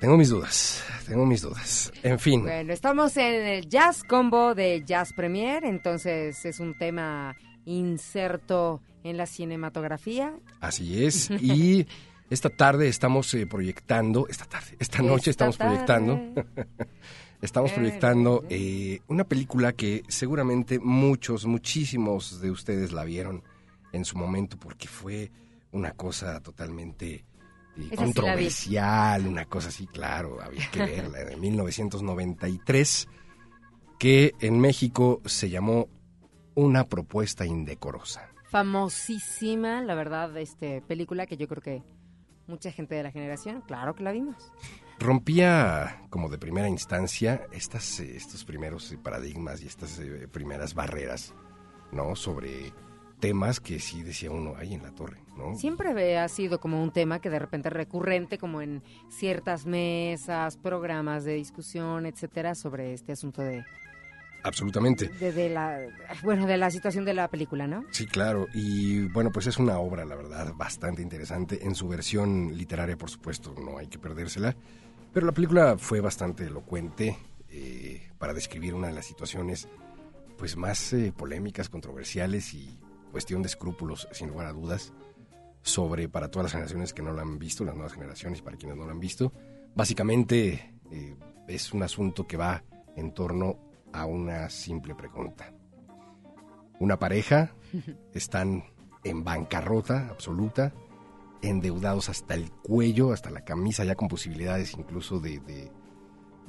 Tengo 0.00 0.18
mis 0.18 0.28
dudas, 0.28 0.84
tengo 1.06 1.24
mis 1.24 1.40
dudas. 1.40 1.90
En 2.02 2.18
fin, 2.18 2.42
Bueno, 2.42 2.72
estamos 2.72 3.16
en 3.16 3.46
el 3.46 3.68
Jazz 3.68 4.04
Combo 4.04 4.54
de 4.54 4.84
Jazz 4.84 5.12
Premier, 5.14 5.64
entonces 5.64 6.44
es 6.44 6.60
un 6.60 6.76
tema 6.76 7.34
inserto 7.64 8.82
en 9.04 9.16
la 9.16 9.26
cinematografía. 9.26 10.34
así 10.60 11.04
es. 11.04 11.30
Y 11.30 11.86
esta 12.30 12.50
tarde 12.50 12.88
estamos 12.88 13.32
eh, 13.34 13.46
proyectando, 13.46 14.26
esta 14.28 14.44
tarde, 14.44 14.76
esta 14.78 15.00
noche 15.00 15.30
Esta 15.30 15.48
estamos 15.48 15.56
proyectando, 15.56 16.18
tarde. 16.34 16.68
estamos 17.42 17.72
proyectando 17.72 18.44
eh, 18.48 19.00
una 19.08 19.24
película 19.24 19.72
que 19.72 20.02
seguramente 20.08 20.78
muchos, 20.78 21.46
muchísimos 21.46 22.40
de 22.40 22.50
ustedes 22.50 22.92
la 22.92 23.04
vieron 23.04 23.42
en 23.92 24.04
su 24.04 24.16
momento 24.16 24.56
porque 24.58 24.88
fue 24.88 25.30
una 25.72 25.92
cosa 25.92 26.40
totalmente 26.40 27.14
eh, 27.76 27.88
sí 27.90 27.96
controversial, 27.96 29.26
una 29.26 29.44
cosa 29.44 29.68
así, 29.68 29.86
claro, 29.86 30.40
había 30.42 30.70
que 30.70 30.80
verla, 30.80 31.18
de 31.24 31.36
1993, 31.36 33.08
que 33.98 34.34
en 34.40 34.60
México 34.60 35.20
se 35.26 35.50
llamó 35.50 35.88
Una 36.54 36.84
propuesta 36.84 37.44
indecorosa. 37.44 38.30
Famosísima, 38.50 39.82
la 39.82 39.94
verdad, 39.94 40.36
este 40.38 40.80
película 40.80 41.26
que 41.26 41.36
yo 41.36 41.48
creo 41.48 41.62
que 41.62 41.82
mucha 42.46 42.70
gente 42.70 42.94
de 42.94 43.02
la 43.02 43.10
generación, 43.10 43.62
claro 43.66 43.94
que 43.94 44.02
la 44.02 44.12
vimos. 44.12 44.52
rompía 44.98 46.02
como 46.10 46.28
de 46.28 46.38
primera 46.38 46.68
instancia 46.68 47.46
estas, 47.52 48.00
eh, 48.00 48.16
estos 48.16 48.44
primeros 48.44 48.90
eh, 48.92 48.98
paradigmas 48.98 49.62
y 49.62 49.66
estas 49.66 49.98
eh, 49.98 50.26
primeras 50.30 50.74
barreras, 50.74 51.34
¿no? 51.92 52.16
Sobre 52.16 52.72
temas 53.20 53.60
que 53.60 53.78
sí 53.78 54.02
decía 54.02 54.30
uno, 54.30 54.54
ahí 54.56 54.74
en 54.74 54.82
la 54.82 54.90
torre, 54.90 55.22
¿no? 55.36 55.54
Siempre 55.56 56.18
ha 56.18 56.28
sido 56.28 56.60
como 56.60 56.82
un 56.82 56.90
tema 56.90 57.20
que 57.20 57.30
de 57.30 57.38
repente 57.38 57.68
es 57.68 57.74
recurrente, 57.74 58.38
como 58.38 58.60
en 58.62 58.82
ciertas 59.08 59.66
mesas, 59.66 60.56
programas 60.56 61.24
de 61.24 61.34
discusión, 61.34 62.06
etcétera, 62.06 62.54
sobre 62.54 62.92
este 62.92 63.12
asunto 63.12 63.42
de, 63.42 63.64
Absolutamente. 64.42 65.10
la, 65.48 65.80
bueno, 66.22 66.46
de 66.46 66.56
la 66.56 66.70
situación 66.70 67.04
de 67.04 67.14
la 67.14 67.28
película, 67.28 67.66
¿no? 67.66 67.84
Sí, 67.90 68.06
claro. 68.06 68.46
Y 68.54 69.08
bueno, 69.08 69.32
pues 69.32 69.46
es 69.46 69.58
una 69.58 69.78
obra, 69.78 70.04
la 70.04 70.14
verdad, 70.14 70.52
bastante 70.54 71.02
interesante. 71.02 71.64
En 71.64 71.74
su 71.74 71.88
versión 71.88 72.56
literaria, 72.56 72.96
por 72.96 73.10
supuesto, 73.10 73.54
no 73.58 73.78
hay 73.78 73.88
que 73.88 73.98
perdérsela. 73.98 74.56
Pero 75.12 75.26
la 75.26 75.32
película 75.32 75.76
fue 75.78 76.00
bastante 76.00 76.44
elocuente 76.44 77.16
eh, 77.48 78.10
para 78.18 78.34
describir 78.34 78.74
una 78.74 78.88
de 78.88 78.92
las 78.92 79.06
situaciones 79.06 79.68
pues 80.36 80.56
más 80.56 80.92
eh, 80.92 81.12
polémicas, 81.16 81.68
controversiales 81.68 82.52
y 82.54 82.78
cuestión 83.10 83.42
de 83.42 83.48
escrúpulos, 83.48 84.08
sin 84.12 84.28
lugar 84.28 84.46
a 84.46 84.52
dudas, 84.52 84.92
sobre 85.62 86.08
para 86.08 86.30
todas 86.30 86.44
las 86.44 86.52
generaciones 86.52 86.92
que 86.92 87.02
no 87.02 87.12
la 87.12 87.22
han 87.22 87.38
visto, 87.38 87.64
las 87.64 87.74
nuevas 87.74 87.94
generaciones 87.94 88.40
y 88.40 88.42
para 88.42 88.56
quienes 88.56 88.76
no 88.76 88.84
la 88.84 88.92
han 88.92 89.00
visto. 89.00 89.32
Básicamente 89.74 90.74
eh, 90.90 91.16
es 91.48 91.72
un 91.72 91.82
asunto 91.82 92.26
que 92.26 92.36
va 92.36 92.62
en 92.94 93.12
torno 93.12 93.58
a 93.96 94.06
una 94.06 94.48
simple 94.50 94.94
pregunta. 94.94 95.52
Una 96.78 96.98
pareja 96.98 97.54
están 98.14 98.64
en 99.04 99.24
bancarrota 99.24 100.08
absoluta, 100.08 100.72
endeudados 101.42 102.08
hasta 102.08 102.34
el 102.34 102.50
cuello, 102.50 103.12
hasta 103.12 103.30
la 103.30 103.42
camisa, 103.44 103.84
ya 103.84 103.94
con 103.94 104.08
posibilidades 104.08 104.74
incluso 104.76 105.20
de, 105.20 105.38
de, 105.40 105.70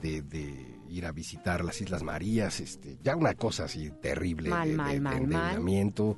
de- 0.01 0.21
de 0.21 0.79
ir 0.89 1.05
a 1.05 1.11
visitar 1.11 1.63
las 1.63 1.79
Islas 1.81 2.03
Marías, 2.03 2.59
este, 2.59 2.97
ya 3.03 3.15
una 3.15 3.33
cosa 3.35 3.65
así 3.65 3.89
terrible 4.01 4.49
Mal, 4.49 4.65
de, 4.67 4.71
de- 4.71 4.77
mal, 4.77 4.93
de 4.93 4.99
mal, 5.01 5.13
mal. 5.13 5.23
endeudamiento. 5.23 6.17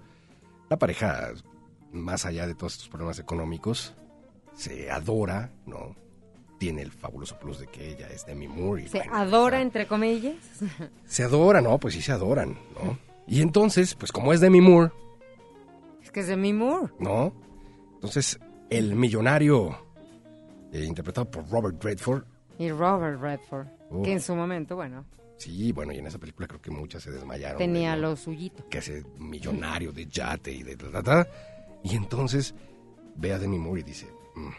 La 0.69 0.77
pareja, 0.77 1.29
más 1.91 2.25
allá 2.25 2.45
de 2.47 2.55
todos 2.55 2.73
estos 2.73 2.89
problemas 2.89 3.19
económicos, 3.19 3.95
se 4.53 4.91
adora, 4.91 5.51
¿no? 5.65 5.95
Tiene 6.59 6.81
el 6.83 6.91
fabuloso 6.91 7.39
plus 7.39 7.59
de 7.59 7.67
que 7.67 7.89
ella 7.93 8.07
es 8.09 8.25
Demi 8.25 8.47
Moore. 8.47 8.83
y 8.83 8.87
Se 8.89 8.97
bueno, 8.99 9.15
adora, 9.15 9.61
entre 9.61 9.87
comillas. 9.87 10.35
se 11.05 11.23
adoran, 11.23 11.63
¿no? 11.63 11.77
Pues 11.79 11.93
sí 11.95 12.01
se 12.01 12.11
adoran, 12.11 12.57
¿no? 12.75 12.97
Y 13.27 13.41
entonces, 13.41 13.95
pues 13.95 14.11
como 14.11 14.33
es 14.33 14.39
Demi 14.41 14.59
Moore, 14.61 14.91
Es 16.03 16.11
que 16.11 16.19
es 16.21 16.27
de 16.27 16.35
mi 16.37 16.51
Moore. 16.53 16.91
¿no? 16.99 17.33
Entonces, 17.95 18.39
el 18.69 18.95
millonario, 18.95 19.77
eh, 20.73 20.83
interpretado 20.83 21.29
por 21.29 21.47
Robert 21.49 21.83
Redford, 21.83 22.23
Y 22.57 22.69
Robert 22.71 23.21
Redford, 23.21 23.67
Oh. 23.91 24.03
que 24.03 24.11
en 24.13 24.19
su 24.21 24.35
momento, 24.35 24.75
bueno, 24.75 25.05
sí, 25.37 25.71
bueno, 25.71 25.93
y 25.93 25.97
en 25.97 26.07
esa 26.07 26.17
película 26.19 26.47
creo 26.47 26.61
que 26.61 26.69
muchas 26.71 27.01
se 27.03 27.11
desmayaron. 27.11 27.57
tenía 27.57 27.95
de 27.95 28.01
lo 28.01 28.15
suyito. 28.15 28.67
Que 28.69 28.79
ese 28.79 29.03
millonario 29.17 29.91
de 29.93 30.05
yate 30.07 30.51
y 30.51 30.63
de 30.63 30.75
ta, 30.75 30.91
ta, 30.91 31.01
ta. 31.03 31.27
Y 31.83 31.95
entonces 31.95 32.53
ve 33.15 33.31
a 33.33 33.39
Demi 33.39 33.57
Moore 33.57 33.81
y 33.81 33.83
dice, 33.83 34.07
"Mm, 34.35 34.49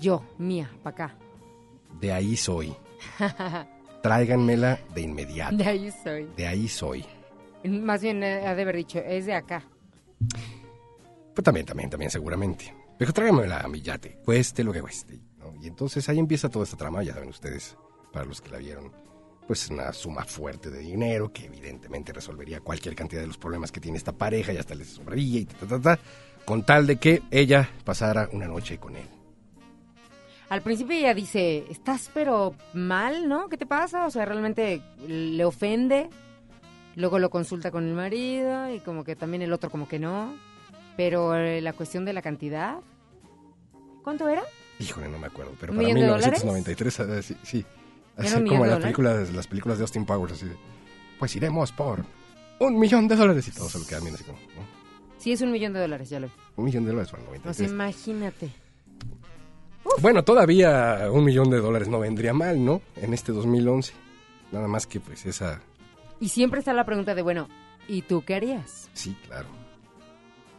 Yo, 0.00 0.24
mía, 0.38 0.70
para 0.82 0.94
acá. 1.06 1.16
de 2.00 2.12
ahí 2.12 2.36
soy. 2.36 2.74
Tráiganmela 4.02 4.80
de 4.94 5.00
inmediato. 5.02 5.56
De 5.56 5.64
ahí 5.64 5.90
soy. 6.02 6.28
De 6.36 6.46
ahí 6.46 6.68
soy. 6.68 7.04
Más 7.64 8.02
bien, 8.02 8.22
eh, 8.22 8.46
ha 8.46 8.54
de 8.54 8.62
haber 8.62 8.76
dicho, 8.76 8.98
es 8.98 9.26
de 9.26 9.34
acá. 9.34 9.62
Pues 11.34 11.44
también, 11.44 11.64
también, 11.66 11.88
también, 11.90 12.10
seguramente. 12.10 12.74
Pero 12.98 13.12
tráigamela 13.12 13.60
a 13.60 13.68
mi 13.68 13.80
yate, 13.80 14.18
cueste 14.24 14.64
lo 14.64 14.72
que 14.72 14.80
cueste. 14.80 15.18
¿no? 15.38 15.54
Y 15.62 15.68
entonces 15.68 16.08
ahí 16.08 16.18
empieza 16.18 16.48
toda 16.48 16.64
esta 16.64 16.76
trama, 16.76 17.02
ya 17.02 17.14
saben 17.14 17.28
ustedes, 17.28 17.76
para 18.12 18.24
los 18.24 18.40
que 18.40 18.50
la 18.50 18.58
vieron, 18.58 18.92
pues 19.46 19.70
una 19.70 19.92
suma 19.92 20.24
fuerte 20.24 20.70
de 20.70 20.80
dinero 20.80 21.32
que 21.32 21.46
evidentemente 21.46 22.12
resolvería 22.12 22.60
cualquier 22.60 22.94
cantidad 22.94 23.20
de 23.20 23.26
los 23.28 23.38
problemas 23.38 23.72
que 23.72 23.80
tiene 23.80 23.98
esta 23.98 24.12
pareja 24.12 24.52
y 24.52 24.56
hasta 24.56 24.74
les 24.74 24.88
sobraría 24.88 25.40
y 25.40 25.44
ta, 25.46 25.54
ta, 25.58 25.66
ta, 25.66 25.80
ta, 25.80 25.98
con 26.44 26.64
tal 26.64 26.86
de 26.86 26.96
que 26.96 27.22
ella 27.30 27.68
pasara 27.84 28.28
una 28.32 28.46
noche 28.46 28.78
con 28.78 28.96
él. 28.96 29.08
Al 30.52 30.60
principio 30.60 30.94
ella 30.94 31.14
dice, 31.14 31.64
estás 31.70 32.10
pero 32.12 32.54
mal, 32.74 33.26
¿no? 33.26 33.48
¿Qué 33.48 33.56
te 33.56 33.64
pasa? 33.64 34.04
O 34.04 34.10
sea, 34.10 34.26
realmente 34.26 34.82
le 35.08 35.46
ofende. 35.46 36.10
Luego 36.94 37.18
lo 37.18 37.30
consulta 37.30 37.70
con 37.70 37.88
el 37.88 37.94
marido 37.94 38.68
y 38.68 38.80
como 38.80 39.02
que 39.02 39.16
también 39.16 39.40
el 39.40 39.50
otro 39.54 39.70
como 39.70 39.88
que 39.88 39.98
no. 39.98 40.34
Pero 40.94 41.34
eh, 41.34 41.62
la 41.62 41.72
cuestión 41.72 42.04
de 42.04 42.12
la 42.12 42.20
cantidad... 42.20 42.80
¿Cuánto 44.04 44.28
era? 44.28 44.42
Híjole, 44.78 45.08
no 45.08 45.18
me 45.18 45.28
acuerdo, 45.28 45.52
pero 45.58 45.72
¿Un 45.72 45.78
para 45.78 45.88
millón 45.88 46.00
de 46.02 46.06
dólares? 46.08 46.44
1993, 46.44 47.00
eh, 47.00 47.22
sí, 47.22 47.36
sí. 47.42 47.66
¿Era 48.18 48.28
Así 48.28 48.44
como 48.44 48.66
la 48.66 48.78
película, 48.78 49.14
las 49.32 49.46
películas 49.46 49.78
de 49.78 49.84
Austin 49.84 50.04
Powers, 50.04 50.34
así 50.34 50.44
de, 50.44 50.56
pues 51.18 51.34
iremos 51.34 51.72
por 51.72 52.04
un 52.58 52.78
millón 52.78 53.08
de 53.08 53.16
dólares 53.16 53.48
y 53.48 53.52
todo 53.52 53.70
se 53.70 53.78
lo 53.78 53.86
quedan 53.86 54.02
bien 54.02 54.16
así 54.16 54.24
como, 54.24 54.36
¿no? 54.38 54.66
Sí, 55.16 55.32
es 55.32 55.40
un 55.40 55.50
millón 55.50 55.72
de 55.72 55.80
dólares, 55.80 56.10
ya 56.10 56.20
lo 56.20 56.26
vi. 56.26 56.32
Un 56.56 56.64
millón 56.66 56.84
de 56.84 56.90
dólares 56.90 57.10
para 57.10 57.22
el 57.22 57.28
O 57.28 57.54
sea, 57.54 57.66
93. 57.68 57.70
imagínate. 57.70 58.61
Bueno, 60.00 60.24
todavía 60.24 61.08
un 61.10 61.24
millón 61.24 61.50
de 61.50 61.60
dólares 61.60 61.88
no 61.88 61.98
vendría 62.00 62.32
mal, 62.32 62.64
¿no? 62.64 62.80
En 62.96 63.12
este 63.14 63.32
2011. 63.32 63.92
Nada 64.52 64.68
más 64.68 64.86
que 64.86 65.00
pues 65.00 65.24
esa... 65.26 65.60
Y 66.20 66.28
siempre 66.28 66.60
está 66.60 66.72
la 66.72 66.84
pregunta 66.84 67.14
de, 67.14 67.22
bueno, 67.22 67.48
¿y 67.88 68.02
tú 68.02 68.22
qué 68.24 68.34
harías? 68.36 68.88
Sí, 68.92 69.16
claro. 69.26 69.48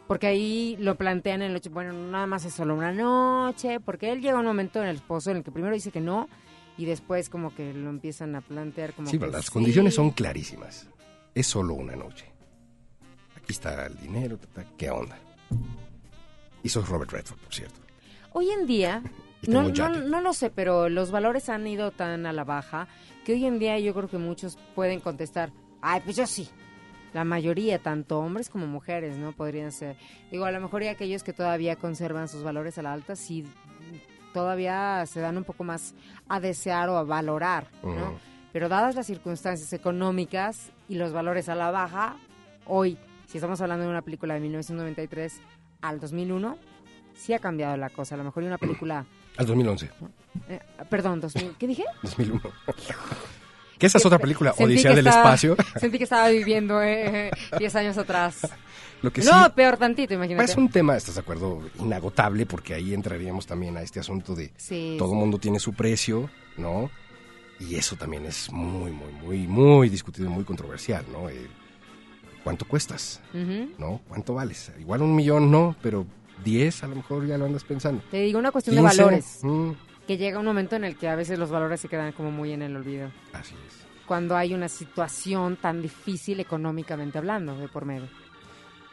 Porque 0.06 0.26
ahí 0.26 0.76
lo 0.78 0.96
plantean 0.96 1.40
en 1.42 1.50
el 1.52 1.56
hecho, 1.56 1.70
bueno, 1.70 1.92
nada 1.94 2.26
más 2.26 2.44
es 2.44 2.52
solo 2.52 2.74
una 2.74 2.92
noche, 2.92 3.80
porque 3.80 4.12
él 4.12 4.20
llega 4.20 4.38
un 4.38 4.44
momento 4.44 4.82
en 4.82 4.88
el 4.88 4.96
esposo 4.96 5.30
en 5.30 5.38
el 5.38 5.42
que 5.44 5.50
primero 5.50 5.74
dice 5.74 5.90
que 5.90 6.00
no 6.02 6.28
y 6.76 6.84
después 6.84 7.30
como 7.30 7.54
que 7.54 7.72
lo 7.72 7.88
empiezan 7.88 8.34
a 8.36 8.40
plantear 8.42 8.92
como 8.92 9.08
Sí, 9.08 9.18
que 9.18 9.26
las 9.26 9.46
sí. 9.46 9.50
condiciones 9.52 9.94
son 9.94 10.10
clarísimas. 10.10 10.88
Es 11.34 11.46
solo 11.46 11.72
una 11.74 11.96
noche. 11.96 12.26
Aquí 13.36 13.52
está 13.52 13.86
el 13.86 13.96
dinero, 13.98 14.38
¿qué 14.76 14.90
onda? 14.90 15.18
Y 16.62 16.68
sos 16.68 16.86
Robert 16.88 17.10
Redford, 17.10 17.38
por 17.38 17.54
cierto. 17.54 17.80
Hoy 18.36 18.50
en 18.50 18.66
día, 18.66 19.02
no, 19.46 19.68
no, 19.68 19.88
no 19.88 20.20
lo 20.20 20.32
sé, 20.32 20.50
pero 20.50 20.88
los 20.88 21.10
valores 21.10 21.48
han 21.48 21.66
ido 21.66 21.92
tan 21.92 22.26
a 22.26 22.32
la 22.32 22.42
baja 22.44 22.88
que 23.24 23.32
hoy 23.32 23.46
en 23.46 23.58
día 23.58 23.78
yo 23.78 23.94
creo 23.94 24.08
que 24.08 24.18
muchos 24.18 24.58
pueden 24.74 25.00
contestar, 25.00 25.52
ay, 25.80 26.02
pues 26.04 26.16
yo 26.16 26.26
sí. 26.26 26.48
La 27.12 27.22
mayoría, 27.22 27.78
tanto 27.78 28.18
hombres 28.18 28.50
como 28.50 28.66
mujeres, 28.66 29.16
¿no? 29.16 29.30
Podrían 29.30 29.70
ser. 29.70 29.96
Digo, 30.32 30.46
a 30.46 30.50
lo 30.50 30.60
mejor 30.60 30.82
y 30.82 30.88
aquellos 30.88 31.22
que 31.22 31.32
todavía 31.32 31.76
conservan 31.76 32.26
sus 32.26 32.42
valores 32.42 32.76
a 32.76 32.82
la 32.82 32.92
alta, 32.92 33.14
sí 33.14 33.44
todavía 34.34 35.06
se 35.06 35.20
dan 35.20 35.38
un 35.38 35.44
poco 35.44 35.62
más 35.62 35.94
a 36.28 36.40
desear 36.40 36.88
o 36.90 36.98
a 36.98 37.04
valorar, 37.04 37.68
¿no? 37.84 38.18
Pero 38.52 38.68
dadas 38.68 38.96
las 38.96 39.06
circunstancias 39.06 39.72
económicas 39.72 40.72
y 40.88 40.96
los 40.96 41.12
valores 41.12 41.48
a 41.48 41.54
la 41.54 41.70
baja, 41.70 42.16
hoy, 42.66 42.98
si 43.26 43.38
estamos 43.38 43.60
hablando 43.60 43.84
de 43.84 43.90
una 43.90 44.02
película 44.02 44.34
de 44.34 44.40
1993 44.40 45.40
al 45.80 46.00
2001, 46.00 46.58
sí 47.14 47.32
ha 47.32 47.38
cambiado 47.38 47.76
la 47.76 47.90
cosa. 47.90 48.14
A 48.14 48.18
lo 48.18 48.24
mejor 48.24 48.42
y 48.42 48.46
una 48.46 48.58
película... 48.58 49.04
Al 49.36 49.46
2011, 49.46 49.90
eh, 50.48 50.60
perdón, 50.88 51.20
2000, 51.20 51.56
¿qué 51.58 51.66
dije? 51.66 51.84
2001. 52.02 52.40
que 53.78 53.86
esa 53.86 53.98
es 53.98 54.06
otra 54.06 54.18
película, 54.20 54.54
Odisea 54.58 54.94
del 54.94 55.06
estaba- 55.06 55.34
Espacio. 55.34 55.56
Sentí 55.80 55.98
que 55.98 56.04
estaba 56.04 56.28
viviendo 56.28 56.80
eh, 56.82 57.30
10 57.58 57.74
años 57.76 57.98
atrás. 57.98 58.48
Lo 59.02 59.12
que 59.12 59.22
sí... 59.22 59.28
No, 59.30 59.52
peor 59.54 59.76
tantito, 59.76 60.14
imagínate. 60.14 60.44
Es 60.50 60.56
un 60.56 60.68
tema, 60.70 60.96
¿estás 60.96 61.16
de 61.16 61.20
acuerdo? 61.22 61.62
Inagotable, 61.80 62.46
porque 62.46 62.74
ahí 62.74 62.94
entraríamos 62.94 63.44
también 63.46 63.76
a 63.76 63.82
este 63.82 63.98
asunto 64.00 64.34
de 64.34 64.52
Sí, 64.56 64.94
todo 64.98 65.10
sí. 65.10 65.14
mundo 65.16 65.38
tiene 65.38 65.58
su 65.58 65.74
precio, 65.74 66.30
¿no? 66.56 66.90
Y 67.60 67.74
eso 67.74 67.96
también 67.96 68.24
es 68.26 68.50
muy, 68.52 68.92
muy, 68.92 69.12
muy, 69.12 69.46
muy 69.46 69.88
discutido 69.88 70.26
y 70.28 70.30
muy 70.30 70.44
controversial, 70.44 71.04
¿no? 71.12 71.28
Eh, 71.28 71.46
¿Cuánto 72.42 72.66
cuestas? 72.66 73.20
¿No? 73.78 74.00
¿Cuánto 74.08 74.34
vales? 74.34 74.70
Igual 74.78 75.02
un 75.02 75.14
millón 75.16 75.50
no, 75.50 75.74
pero 75.82 76.06
10 76.42 76.84
a 76.84 76.86
lo 76.88 76.96
mejor 76.96 77.26
ya 77.26 77.38
lo 77.38 77.44
andas 77.44 77.64
pensando. 77.64 78.02
Te 78.10 78.18
digo 78.18 78.38
una 78.38 78.50
cuestión 78.50 78.76
de 78.76 78.82
15, 78.82 78.96
valores, 79.02 79.38
mm, 79.42 79.70
que 80.06 80.16
llega 80.16 80.38
un 80.38 80.44
momento 80.44 80.76
en 80.76 80.84
el 80.84 80.96
que 80.96 81.08
a 81.08 81.14
veces 81.14 81.38
los 81.38 81.50
valores 81.50 81.80
se 81.80 81.88
quedan 81.88 82.12
como 82.12 82.30
muy 82.30 82.52
en 82.52 82.62
el 82.62 82.76
olvido. 82.76 83.10
así 83.32 83.54
es. 83.66 83.84
Cuando 84.06 84.36
hay 84.36 84.52
una 84.52 84.68
situación 84.68 85.56
tan 85.56 85.80
difícil 85.80 86.38
económicamente 86.40 87.16
hablando 87.16 87.56
de 87.56 87.68
por 87.68 87.86
medio. 87.86 88.08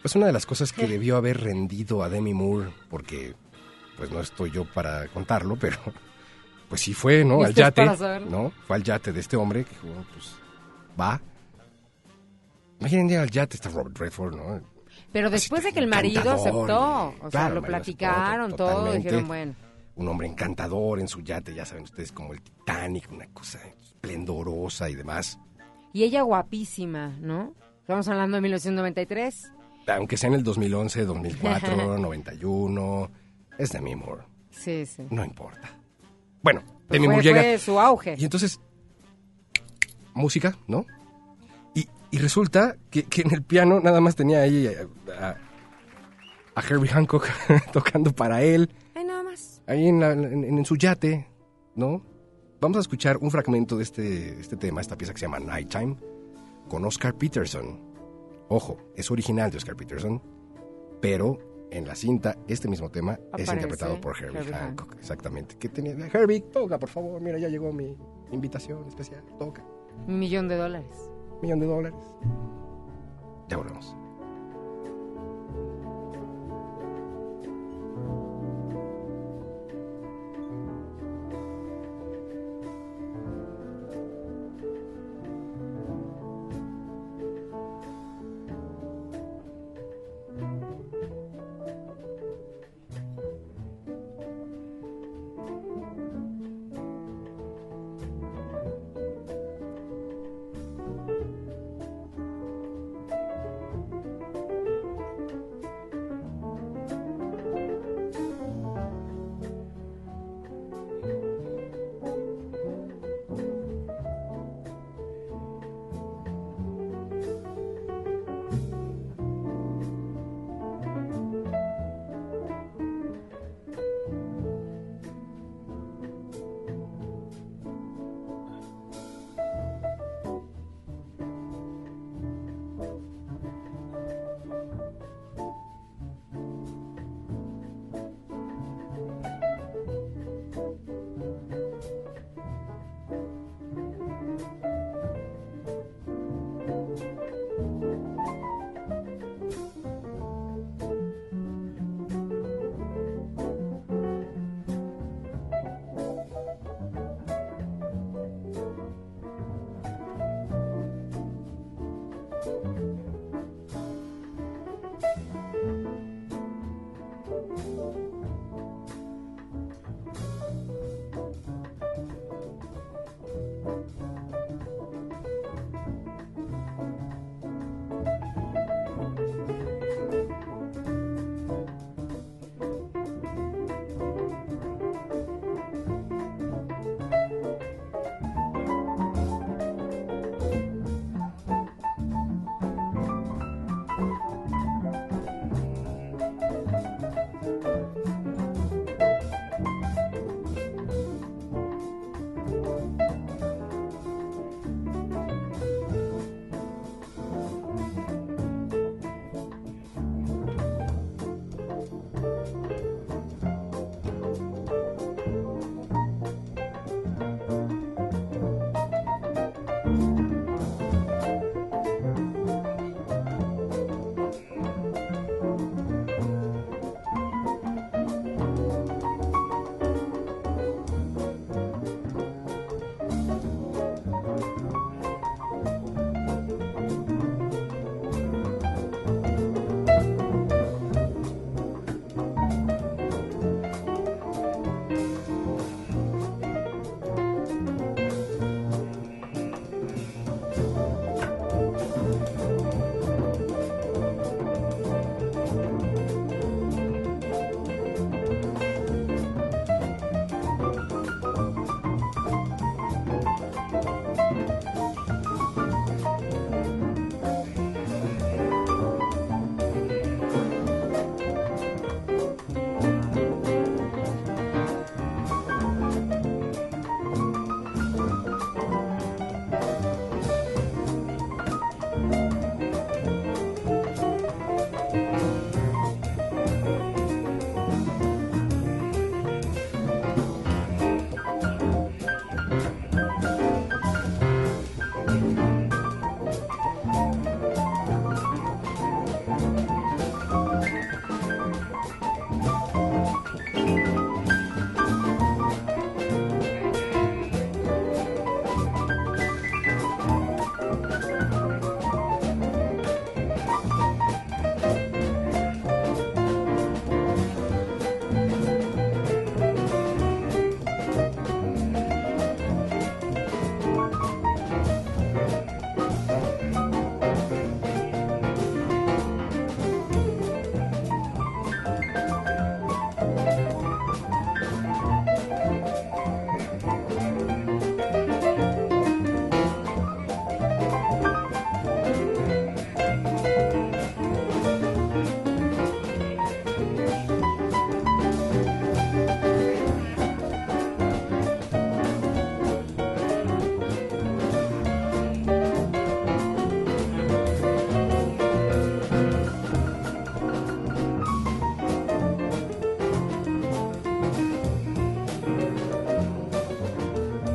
Pues 0.02 0.16
una 0.16 0.28
de 0.28 0.32
las 0.34 0.46
cosas 0.46 0.72
que 0.72 0.88
debió 0.88 1.18
haber 1.18 1.42
rendido 1.42 2.02
a 2.02 2.10
Demi 2.10 2.34
Moore, 2.34 2.72
porque 2.90 3.36
pues 3.98 4.10
no 4.10 4.22
estoy 4.22 4.52
yo 4.52 4.66
para 4.66 5.08
contarlo, 5.10 5.58
pero 5.58 5.78
pues 6.70 6.82
sí 6.82 6.94
fue, 6.94 7.26
¿no? 7.26 7.44
Al 7.44 7.54
yate. 7.54 7.86
¿no? 8.30 8.52
Fue 8.66 8.78
al 8.78 8.84
yate 8.84 9.12
de 9.12 9.20
este 9.20 9.36
hombre 9.36 9.66
que 9.66 9.72
dijo, 9.72 10.06
pues 10.14 10.36
va. 11.00 11.22
Imaginen 12.80 13.20
al 13.20 13.30
yate 13.30 13.58
está 13.58 13.70
Robert 13.70 13.98
Redford, 13.98 14.36
¿no? 14.36 14.62
Pero 15.12 15.30
después 15.30 15.64
de 15.64 15.74
que 15.74 15.80
el 15.80 15.88
marido 15.88 16.32
aceptó, 16.32 17.14
o 17.22 17.32
sea, 17.32 17.50
lo 17.50 17.60
aceptó, 17.60 17.62
platicaron, 17.68 18.52
to- 18.52 18.56
todo, 18.58 18.94
dijeron, 18.94 19.28
bueno. 19.28 19.56
Un 19.96 20.08
hombre 20.08 20.28
encantador 20.28 21.00
en 21.02 21.08
su 21.08 21.22
yate, 21.22 21.54
ya 21.54 21.66
saben 21.66 21.84
ustedes, 21.84 22.12
como 22.12 22.34
el 22.34 22.42
Titanic, 22.42 23.12
una 23.12 23.28
cosa 23.28 23.60
esplendorosa 23.82 24.90
y 24.90 24.96
demás. 24.96 25.38
Y 25.94 26.04
ella 26.04 26.22
guapísima, 26.22 27.10
¿no? 27.20 27.54
Estamos 27.82 28.08
hablando 28.08 28.36
de 28.38 28.42
1993. 28.42 29.52
Aunque 29.88 30.16
sea 30.16 30.30
en 30.30 30.36
el 30.36 30.44
2011, 30.44 31.04
2004, 31.06 31.98
91, 31.98 33.12
es 33.58 33.70
Demi 33.72 33.96
Moore, 33.96 34.24
Sí, 34.52 34.86
sí. 34.86 35.04
no 35.10 35.26
importa. 35.26 35.76
Bueno, 36.42 36.62
Pues 36.64 36.78
Demi 36.90 37.08
fue, 37.08 37.14
Moore 37.16 37.24
llega... 37.28 37.42
fue 37.42 37.58
su 37.60 37.80
auge. 37.80 38.16
Y 38.18 38.24
entonces, 38.24 38.60
música, 40.14 40.56
¿no? 40.68 40.86
Y, 42.12 42.18
resulta 42.20 42.76
que, 42.90 43.04
que 43.04 43.22
en 43.22 43.32
el 43.34 43.42
piano 43.44 43.80
nada 43.80 44.02
más 44.02 44.16
tenía 44.16 44.42
ahí 44.42 44.68
a, 44.68 45.28
a- 45.30 45.38
a 46.56 46.62
Herbie 46.62 46.90
Hancock 46.90 47.26
tocando 47.74 48.12
para 48.14 48.44
él, 48.44 48.70
Ay, 48.96 49.06
nada 49.06 49.24
más. 49.24 49.62
ahí 49.68 49.88
en, 49.88 50.00
la- 50.02 50.12
en- 50.12 50.44
en 50.44 50.66
su 50.66 50.76
yate, 50.76 51.28
¿no? 51.76 52.02
Vamos 52.60 52.78
a 52.78 52.82
escuchar 52.82 53.18
un 53.18 53.32
fragmento 53.32 53.78
de 53.78 53.84
este, 53.84 54.40
este 54.40 54.58
tema, 54.58 54.82
esta 54.82 54.98
pieza 54.98 55.14
que 55.14 55.20
se 55.20 55.26
llama 55.26 55.40
Nighttime, 55.40 55.96
con 56.68 56.84
Oscar 56.86 57.16
Peterson. 57.16 57.80
Ojo, 58.50 58.78
es 58.96 59.10
original 59.10 59.50
de 59.50 59.58
Oscar 59.58 59.76
Peterson, 59.78 60.22
pero 61.02 61.40
en 61.72 61.88
la 61.88 61.96
cinta 61.96 62.36
este 62.50 62.68
mismo 62.68 62.92
tema 62.92 63.18
es 63.38 63.48
interpretado 63.52 64.00
por 64.02 64.16
Herbie, 64.18 64.40
Herbie 64.42 64.54
Hancock. 64.54 64.96
Exactamente. 65.00 65.56
Que 65.58 65.70
tenía, 65.70 65.94
Herbie, 66.14 66.42
toca, 66.42 66.78
por 66.78 66.90
favor, 66.90 67.22
mira, 67.22 67.40
ya 67.40 67.48
llegó 67.48 67.72
mi 67.72 67.96
invitación 68.32 68.86
especial, 68.90 69.24
toca. 69.40 69.64
Un 70.06 70.20
millón 70.20 70.48
de 70.50 70.58
dólares. 70.58 70.94
Millón 71.42 71.60
de 71.60 71.68
dólares. 71.68 72.16
Ya 73.50 73.58
volvemos. 73.58 73.96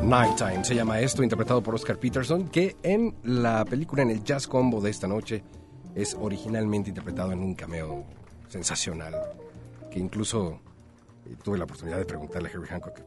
Nighttime 0.07 0.63
se 0.63 0.73
llama 0.73 1.01
esto, 1.01 1.21
interpretado 1.21 1.61
por 1.61 1.75
Oscar 1.75 1.99
Peterson, 1.99 2.47
que 2.47 2.77
en 2.81 3.13
la 3.23 3.65
película, 3.65 4.03
en 4.03 4.09
el 4.09 4.23
jazz 4.23 4.47
combo 4.47 4.79
de 4.79 4.89
esta 4.89 5.05
noche, 5.05 5.43
es 5.95 6.15
originalmente 6.17 6.87
interpretado 6.91 7.33
en 7.33 7.39
un 7.39 7.53
cameo 7.53 8.05
sensacional, 8.47 9.13
que 9.91 9.99
incluso 9.99 10.61
eh, 11.25 11.35
tuve 11.43 11.57
la 11.57 11.65
oportunidad 11.65 11.97
de 11.97 12.05
preguntarle 12.05 12.47
a 12.47 12.53
Harry 12.53 12.67
Hancock 12.67 13.01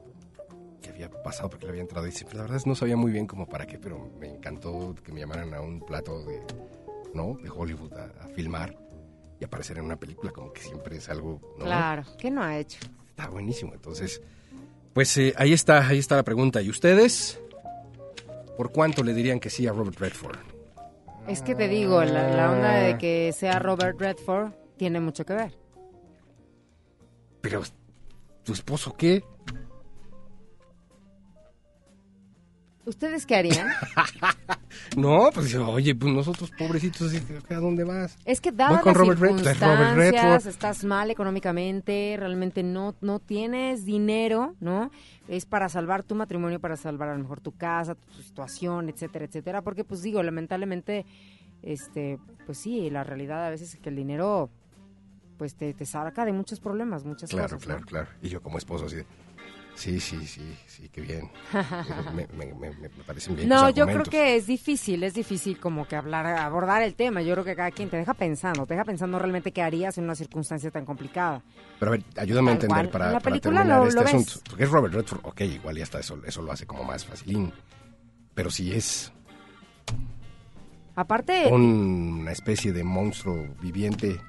qué 0.83 0.91
había 0.91 1.11
pasado, 1.11 1.49
porque 1.49 1.65
le 1.65 1.71
había 1.71 1.81
entrado 1.81 2.07
y 2.07 2.11
dice, 2.11 2.27
pues 2.27 2.35
la 2.35 2.43
verdad 2.43 2.59
es 2.59 2.67
no 2.67 2.75
sabía 2.75 2.99
muy 2.99 3.13
bien 3.13 3.27
cómo 3.27 3.49
para 3.49 3.67
qué, 3.67 3.79
pero 3.79 4.11
me 4.21 4.35
encantó 4.35 4.95
que 5.03 5.11
me 5.11 5.21
llamaran 5.21 5.55
a 5.55 5.63
un 5.63 5.81
plato 5.81 6.23
de, 6.27 6.43
¿no? 7.15 7.39
de 7.43 7.49
Hollywood 7.49 7.95
a, 7.95 8.25
a 8.25 8.29
filmar 8.29 8.77
y 9.41 9.45
aparecer 9.45 9.79
en 9.79 9.87
una 9.87 9.97
película, 9.97 10.33
como 10.33 10.53
que 10.53 10.61
siempre 10.61 10.99
es 10.99 11.09
algo... 11.09 11.41
¿no? 11.59 11.65
Claro, 11.65 12.03
¿qué 12.19 12.31
no 12.31 12.43
ha 12.43 12.59
hecho? 12.59 12.79
Está 13.09 13.31
buenísimo, 13.31 13.73
entonces... 13.73 14.21
Pues 14.93 15.17
eh, 15.19 15.35
ahí 15.37 15.53
está, 15.53 15.87
ahí 15.87 15.99
está 15.99 16.17
la 16.17 16.23
pregunta. 16.23 16.61
¿Y 16.63 16.71
ustedes? 16.71 17.41
¿Por 18.57 18.73
cuánto 18.73 19.03
le 19.03 19.15
dirían 19.15 19.41
que 19.41 19.51
sí 19.51 19.67
a 19.67 19.73
Robert 19.73 19.99
Redford? 19.99 20.39
Es 21.29 21.43
que 21.43 21.55
te 21.55 21.69
digo, 21.69 22.03
la, 22.03 22.31
la 22.31 22.51
onda 22.51 22.75
de 22.75 22.99
que 22.99 23.33
sea 23.33 23.59
Robert 23.59 24.01
Redford 24.01 24.53
tiene 24.77 25.01
mucho 25.01 25.25
que 25.25 25.35
ver. 25.35 25.53
Pero, 27.41 27.63
¿tu 28.43 28.53
esposo 28.53 28.97
qué? 28.97 29.23
¿Ustedes 32.91 33.25
qué 33.25 33.37
harían? 33.37 33.69
No, 34.97 35.31
pues 35.33 35.55
oye, 35.55 35.95
pues 35.95 36.13
nosotros 36.13 36.51
pobrecitos, 36.59 37.13
¿a 37.49 37.55
dónde 37.57 37.85
vas? 37.85 38.17
Es 38.25 38.41
que 38.41 38.51
dadas 38.51 38.81
con 38.83 38.89
las 38.93 38.97
Robert 38.97 39.19
circunstancias, 39.21 39.79
Robert 39.79 39.97
Redford. 39.97 40.47
estás 40.49 40.85
mal 40.85 41.11
económicamente, 41.11 42.17
realmente 42.19 42.63
no, 42.65 42.95
no 43.01 43.21
tienes 43.21 43.85
dinero, 43.85 44.57
¿no? 44.61 44.91
Es 45.29 45.47
para 45.47 45.69
salvar 45.69 46.03
tu 46.03 46.15
matrimonio, 46.17 46.59
para 46.61 46.77
salvar 46.77 47.09
a 47.11 47.15
lo 47.15 47.21
mejor 47.21 47.41
tu 47.41 47.53
casa, 47.53 47.95
tu 47.95 48.23
situación, 48.23 48.89
etcétera, 48.89 49.25
etcétera. 49.27 49.63
Porque, 49.63 49.85
pues 49.85 50.03
digo, 50.03 50.23
lamentablemente, 50.23 51.07
este, 51.63 52.19
pues 52.47 52.59
sí, 52.59 52.91
la 52.91 53.05
realidad 53.05 53.47
a 53.47 53.51
veces 53.51 53.75
es 53.75 53.81
que 53.81 53.91
el 53.91 53.97
dinero, 53.97 54.51
pues 55.39 55.55
te, 55.55 55.73
te 55.73 55.87
saca 55.87 56.25
de 56.25 56.33
muchos 56.33 56.59
problemas, 56.59 57.05
muchas 57.05 57.31
Claro, 57.31 57.57
cosas. 57.57 57.65
claro, 57.65 57.81
¿no? 57.81 57.87
claro. 57.87 58.09
Y 58.23 58.29
yo 58.29 58.41
como 58.43 58.59
esposo 58.59 58.87
así 58.87 58.97
de, 58.97 59.05
sí, 59.75 59.99
sí, 60.01 60.27
sí, 60.27 60.57
sí, 60.67 60.89
qué 60.91 61.01
bien. 61.01 61.31
me, 62.15 62.27
me, 62.37 62.53
me, 62.55 62.71
me 62.73 62.89
parecen 63.07 63.35
bien 63.37 63.49
No, 63.49 63.71
yo 63.71 63.87
creo 63.87 64.03
que 64.05 64.37
es 64.37 64.47
difícil, 64.47 65.03
es 65.05 65.15
difícil 65.15 65.59
como 65.59 65.87
que 65.89 65.97
hablar, 65.97 66.27
abordar 66.27 66.83
el 66.83 66.95
tema. 66.95 67.23
Yo 67.23 67.33
creo 67.35 67.45
que 67.45 67.57
cada 67.57 67.71
quien 67.71 67.89
te 67.91 67.97
deja 67.97 68.15
pensando, 68.15 68.67
te 68.67 68.75
deja 68.75 68.85
pensando 68.85 69.19
realmente 69.19 69.53
qué 69.53 69.63
harías 69.63 69.97
en 69.99 70.05
una 70.05 70.15
circunstancia 70.15 70.71
tan 70.71 70.85
complicada. 70.85 71.43
Pero 71.79 71.93
a 71.93 71.97
ver, 71.97 72.05
ayúdame 72.17 72.51
a 72.51 72.55
entender 72.55 72.91
para, 72.91 73.07
la 73.07 73.21
para 73.21 73.23
película 73.23 73.59
terminar 73.65 73.81
lo- 73.81 73.87
este 73.89 74.01
lo 74.01 74.05
ves. 74.05 74.15
asunto. 74.15 74.41
Porque 74.51 74.65
es 74.65 74.71
Robert 74.71 74.95
Redford, 74.95 75.21
ok, 75.25 75.41
igual 75.43 75.77
ya 75.77 75.85
está, 75.85 76.01
eso, 76.01 76.21
eso 76.27 76.43
lo 76.43 76.53
hace 76.53 76.67
como 76.67 76.85
más 76.85 77.05
facilín. 77.07 77.53
Pero 78.35 78.51
si 78.51 78.73
es 78.73 79.13
Aparte, 80.97 81.47
una 81.51 82.33
especie 82.33 82.73
de 82.73 82.85
monstruo 82.85 83.47
viviente, 83.63 84.21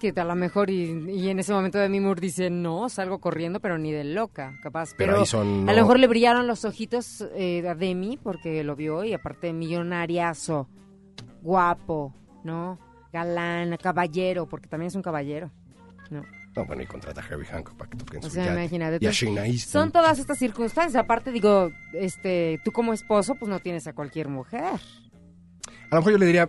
que 0.00 0.12
a 0.18 0.24
lo 0.24 0.34
mejor 0.34 0.70
y, 0.70 0.90
y 1.12 1.28
en 1.28 1.38
ese 1.38 1.52
momento 1.52 1.78
de 1.78 1.88
mi 1.88 2.00
Moore 2.00 2.20
dice, 2.20 2.50
no, 2.50 2.88
salgo 2.88 3.20
corriendo, 3.20 3.60
pero 3.60 3.78
ni 3.78 3.92
de 3.92 4.02
loca, 4.02 4.58
capaz. 4.62 4.94
Pero 4.96 5.22
Pero, 5.24 5.40
a 5.42 5.44
lo 5.44 5.80
mejor 5.82 6.00
le 6.00 6.08
brillaron 6.08 6.48
los 6.48 6.64
ojitos 6.64 7.24
eh, 7.36 7.62
a 7.68 7.76
Demi 7.76 8.16
porque 8.20 8.64
lo 8.64 8.74
vio 8.74 9.04
y 9.04 9.12
aparte 9.12 9.52
millonariazo, 9.52 10.68
guapo, 11.42 12.12
¿no? 12.42 12.78
Galán, 13.12 13.76
caballero, 13.80 14.46
porque 14.48 14.68
también 14.68 14.88
es 14.88 14.94
un 14.94 15.02
caballero. 15.02 15.50
¿no? 16.10 16.24
no, 16.56 16.64
bueno, 16.64 16.82
y 16.82 16.86
contrata 16.86 17.20
a 17.20 17.24
Harry 17.24 17.44
Hancock 17.46 17.76
para 17.76 17.90
que 17.90 17.98
toque 17.98 18.16
en 18.16 18.24
O 18.24 18.28
su 18.28 18.34
sea, 18.34 18.46
yate. 18.46 18.58
imagínate. 18.60 18.98
Y 19.00 19.06
a 19.06 19.12
Shane 19.12 19.46
Easton. 19.46 19.82
Son 19.82 19.92
todas 19.92 20.18
estas 20.18 20.38
circunstancias. 20.38 20.96
Aparte, 20.96 21.30
digo, 21.30 21.70
este, 21.92 22.60
tú 22.64 22.72
como 22.72 22.92
esposo, 22.92 23.34
pues 23.36 23.48
no 23.48 23.60
tienes 23.60 23.86
a 23.86 23.92
cualquier 23.92 24.28
mujer. 24.28 24.64
A 24.64 25.94
lo 25.94 25.96
mejor 25.98 26.12
yo 26.12 26.18
le 26.18 26.26
diría, 26.26 26.48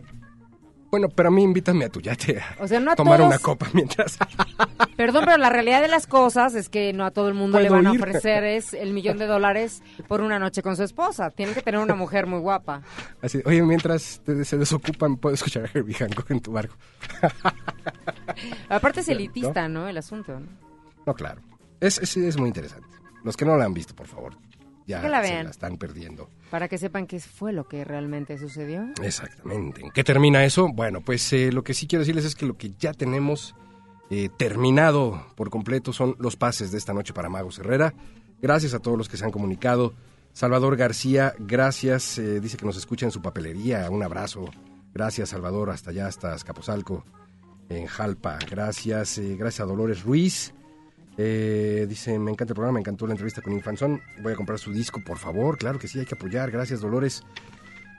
bueno, 0.92 1.08
pero 1.10 1.30
a 1.30 1.32
mí 1.32 1.42
invítame 1.42 1.86
a 1.86 1.90
tu 1.90 2.02
yate 2.02 2.40
a 2.40 2.62
O 2.64 2.68
sea, 2.68 2.80
no 2.80 2.92
a 2.92 2.96
tomar 2.96 3.18
todos- 3.18 3.30
una 3.30 3.40
copa 3.40 3.68
mientras... 3.74 4.18
Perdón, 4.98 5.24
pero 5.26 5.38
la 5.38 5.50
realidad 5.50 5.82
de 5.82 5.88
las 5.88 6.06
cosas 6.06 6.54
es 6.54 6.70
que 6.70 6.94
no 6.94 7.06
a 7.06 7.12
todo 7.12 7.28
el 7.30 7.34
mundo 7.34 7.60
le 7.60 7.70
van 7.70 7.88
a 7.88 7.92
ofrecer 7.94 8.44
es 8.44 8.74
el 8.76 8.94
millón 8.94 9.18
de 9.18 9.26
dólares 9.26 9.82
por 10.08 10.22
una 10.22 10.38
noche 10.38 10.62
con 10.62 10.76
su 10.76 10.84
esposa. 10.84 11.32
Tienen 11.32 11.56
que 11.56 11.62
tener 11.64 11.80
una 11.80 11.96
mujer 11.96 12.28
muy 12.28 12.40
guapa. 12.40 12.82
Así, 13.22 13.42
oye, 13.46 13.64
mientras 13.64 14.22
te- 14.24 14.44
se 14.46 14.58
desocupan, 14.58 15.18
puedo 15.18 15.34
escuchar 15.34 15.64
a 15.66 15.70
Herbie 15.74 15.96
Hancock 15.96 16.30
en 16.32 16.40
tu 16.42 16.52
barco. 16.52 16.76
Aparte 18.70 19.00
es 19.02 19.10
elitista, 19.10 19.68
¿no? 19.68 19.88
El 19.88 19.98
asunto, 19.98 20.40
¿no? 20.40 20.48
No, 21.06 21.14
claro. 21.14 21.42
Es, 21.80 21.98
es, 21.98 22.16
es 22.18 22.38
muy 22.38 22.48
interesante. 22.50 22.88
Los 23.24 23.36
que 23.38 23.46
no 23.46 23.58
la 23.58 23.66
han 23.66 23.74
visto, 23.74 23.96
por 23.96 24.08
favor, 24.08 24.34
ya 24.86 25.02
Que 25.02 25.10
la 25.10 25.24
se 25.24 25.44
la 25.44 25.50
están 25.50 25.78
perdiendo. 25.78 26.30
Para 26.52 26.68
que 26.68 26.78
sepan 26.78 27.08
qué 27.08 27.20
fue 27.20 27.54
lo 27.54 27.68
que 27.68 27.84
realmente 27.86 28.38
sucedió. 28.38 28.84
Exactamente. 29.02 29.82
¿En 29.82 29.92
qué 29.92 30.04
termina 30.04 30.44
eso? 30.46 30.68
Bueno, 30.72 31.02
pues 31.02 31.32
eh, 31.34 31.52
lo 31.52 31.64
que 31.64 31.74
sí 31.74 31.88
quiero 31.88 32.02
decirles 32.02 32.26
es 32.26 32.36
que 32.36 32.46
lo 32.46 32.58
que 32.58 32.74
ya 32.78 32.94
tenemos 32.94 33.56
eh, 34.10 34.30
terminado 34.38 35.26
por 35.36 35.50
completo 35.50 35.94
son 35.94 36.16
los 36.20 36.36
pases 36.36 36.72
de 36.72 36.78
esta 36.78 36.94
noche 36.94 37.14
para 37.14 37.30
Magos 37.30 37.58
Herrera. 37.60 37.94
Gracias 38.42 38.74
a 38.74 38.80
todos 38.80 38.98
los 38.98 39.08
que 39.08 39.16
se 39.18 39.24
han 39.24 39.32
comunicado. 39.32 39.94
Salvador 40.34 40.76
García, 40.76 41.34
gracias. 41.40 42.18
eh, 42.18 42.40
dice 42.42 42.58
que 42.58 42.66
nos 42.66 42.76
escucha 42.78 43.06
en 43.06 43.12
su 43.12 43.22
papelería. 43.22 43.90
Un 43.90 44.04
abrazo. 44.04 44.50
Gracias, 44.94 45.30
Salvador, 45.30 45.70
hasta 45.70 45.92
allá, 45.92 46.08
hasta 46.08 46.34
Azcapotzalco, 46.34 47.06
en 47.70 47.86
Jalpa. 47.88 48.40
Gracias. 48.50 49.18
eh, 49.18 49.36
gracias 49.38 49.62
a 49.62 49.66
Dolores 49.70 50.04
Ruiz. 50.04 50.54
Eh, 51.18 51.86
dice, 51.90 52.18
me 52.18 52.32
encanta 52.32 52.54
el 52.54 52.56
programa, 52.56 52.76
me 52.76 52.80
encantó 52.80 53.06
la 53.06 53.14
entrevista 53.14 53.42
con 53.42 53.54
Infanzón. 53.54 54.02
Voy 54.22 54.34
a 54.34 54.36
comprar 54.36 54.58
su 54.60 54.72
disco, 54.72 55.02
por 55.06 55.18
favor. 55.18 55.58
Claro 55.58 55.78
que 55.80 55.88
sí, 55.88 56.00
hay 56.00 56.06
que 56.06 56.16
apoyar. 56.16 56.52
Gracias, 56.52 56.82
Dolores. 56.82 57.24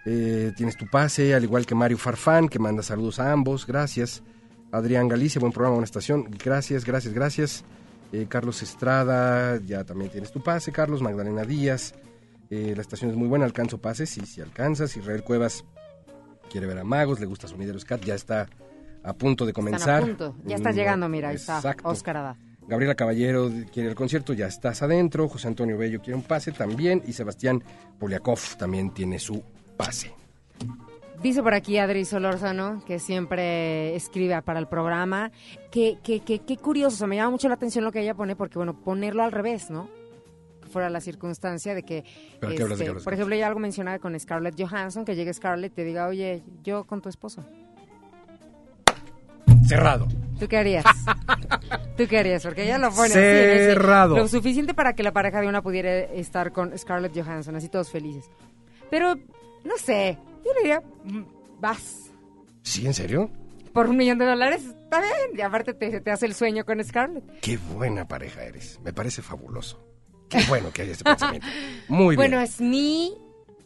Eh, 0.04 0.52
tienes 0.56 0.76
tu 0.76 0.86
pase, 0.86 1.34
al 1.34 1.44
igual 1.44 1.64
que 1.66 1.74
Mario 1.74 1.98
Farfán, 1.98 2.48
que 2.48 2.58
manda 2.58 2.82
saludos 2.82 3.20
a 3.20 3.30
ambos. 3.30 3.66
Gracias. 3.66 4.22
Adrián 4.72 5.06
Galicia, 5.08 5.38
buen 5.40 5.52
programa, 5.52 5.74
buena 5.76 5.84
estación. 5.84 6.24
Gracias, 6.42 6.84
gracias, 6.84 7.12
gracias. 7.12 7.64
Eh, 8.12 8.26
Carlos 8.28 8.62
Estrada, 8.62 9.58
ya 9.64 9.84
también 9.84 10.10
tienes 10.10 10.32
tu 10.32 10.42
pase. 10.42 10.72
Carlos, 10.72 11.02
Magdalena 11.02 11.44
Díaz. 11.44 11.94
Eh, 12.50 12.72
la 12.74 12.82
estación 12.82 13.10
es 13.10 13.16
muy 13.16 13.28
buena, 13.28 13.44
alcanzo 13.44 13.78
pases, 13.78 14.10
sí, 14.10 14.22
sí 14.26 14.40
alcanzas. 14.40 14.96
Israel 14.96 15.22
Cuevas 15.22 15.64
quiere 16.50 16.66
ver 16.66 16.78
a 16.78 16.84
Magos, 16.84 17.20
le 17.20 17.26
gusta 17.26 17.48
Sonidero 17.48 17.78
Scat, 17.78 18.04
ya 18.04 18.14
está 18.14 18.48
a 19.02 19.12
punto 19.14 19.46
de 19.46 19.52
comenzar. 19.54 20.02
Están 20.02 20.02
a 20.02 20.06
punto. 20.06 20.36
Ya 20.44 20.56
estás 20.56 20.74
Mm, 20.74 20.78
llegando, 20.78 21.08
mira, 21.08 21.28
ahí 21.30 21.36
está. 21.36 21.56
exacto. 21.56 21.88
Oscar 21.88 22.16
Ada. 22.18 22.36
Gabriela 22.66 22.94
Caballero 22.94 23.50
quiere 23.72 23.88
el 23.88 23.94
concierto, 23.94 24.32
ya 24.32 24.46
estás 24.46 24.82
adentro. 24.82 25.28
José 25.28 25.48
Antonio 25.48 25.76
Bello 25.76 26.00
quiere 26.00 26.16
un 26.16 26.22
pase 26.22 26.52
también. 26.52 27.02
Y 27.06 27.12
Sebastián 27.12 27.62
Poliakov 27.98 28.40
también 28.56 28.90
tiene 28.92 29.18
su 29.18 29.42
pase. 29.76 30.14
Dice 31.22 31.40
por 31.42 31.54
aquí 31.54 31.78
Adri 31.78 32.04
Solórzano, 32.04 32.82
que 32.84 32.98
siempre 32.98 33.94
escribe 33.94 34.42
para 34.42 34.58
el 34.58 34.66
programa, 34.66 35.30
que, 35.70 35.98
que, 36.02 36.18
que, 36.20 36.40
que 36.40 36.56
curioso, 36.56 36.96
o 36.96 36.98
sea, 36.98 37.06
me 37.06 37.14
llama 37.14 37.30
mucho 37.30 37.46
la 37.46 37.54
atención 37.54 37.84
lo 37.84 37.92
que 37.92 38.00
ella 38.00 38.14
pone, 38.14 38.34
porque 38.34 38.58
bueno, 38.58 38.74
ponerlo 38.74 39.22
al 39.22 39.30
revés, 39.30 39.70
¿no? 39.70 39.88
Fuera 40.72 40.90
la 40.90 41.00
circunstancia 41.00 41.76
de 41.76 41.84
que, 41.84 42.02
¿Pero 42.40 42.54
qué 42.56 42.62
hablas 42.62 42.78
de 42.78 42.84
qué 42.84 42.88
hablas? 42.90 43.04
por 43.04 43.14
ejemplo, 43.14 43.36
ella 43.36 43.46
algo 43.46 43.60
mencionaba 43.60 44.00
con 44.00 44.18
Scarlett 44.18 44.60
Johansson, 44.60 45.04
que 45.04 45.14
llegue 45.14 45.32
Scarlett 45.32 45.70
y 45.72 45.76
te 45.76 45.84
diga, 45.84 46.08
oye, 46.08 46.42
yo 46.64 46.84
con 46.84 47.00
tu 47.00 47.08
esposo. 47.08 47.44
Cerrado. 49.68 50.08
¿Tú 50.40 50.48
qué 50.48 50.56
harías? 50.56 50.84
¿Tú 51.96 52.06
qué 52.08 52.18
harías? 52.18 52.42
Porque 52.42 52.64
ella 52.64 52.78
lo 52.78 52.90
pone 52.90 53.06
así, 53.06 53.14
Cerrado. 53.14 54.16
Lo 54.16 54.28
suficiente 54.28 54.74
para 54.74 54.94
que 54.94 55.02
la 55.02 55.12
pareja 55.12 55.40
de 55.40 55.48
una 55.48 55.62
pudiera 55.62 55.90
estar 55.98 56.52
con 56.52 56.76
Scarlett 56.76 57.14
Johansson, 57.14 57.56
así 57.56 57.68
todos 57.68 57.90
felices. 57.90 58.30
Pero, 58.90 59.14
no 59.64 59.76
sé, 59.78 60.18
yo 60.44 60.52
le 60.54 60.60
diría, 60.60 60.82
mm, 61.04 61.22
vas. 61.60 62.10
¿Sí, 62.62 62.86
en 62.86 62.94
serio? 62.94 63.30
Por 63.72 63.88
un 63.88 63.96
millón 63.96 64.18
de 64.18 64.26
dólares, 64.26 64.62
está 64.64 65.00
bien. 65.00 65.38
Y 65.38 65.40
aparte 65.40 65.72
te, 65.74 66.00
te 66.00 66.10
hace 66.10 66.26
el 66.26 66.34
sueño 66.34 66.64
con 66.64 66.82
Scarlett. 66.84 67.24
Qué 67.40 67.56
buena 67.56 68.06
pareja 68.06 68.44
eres. 68.44 68.78
Me 68.84 68.92
parece 68.92 69.22
fabuloso. 69.22 69.82
Qué 70.28 70.42
bueno 70.48 70.70
que 70.72 70.82
haya 70.82 70.92
ese 70.92 71.04
pensamiento. 71.04 71.46
Muy 71.88 72.16
bien. 72.16 72.16
Bueno, 72.16 72.40
es 72.40 72.60
mi... 72.60 73.14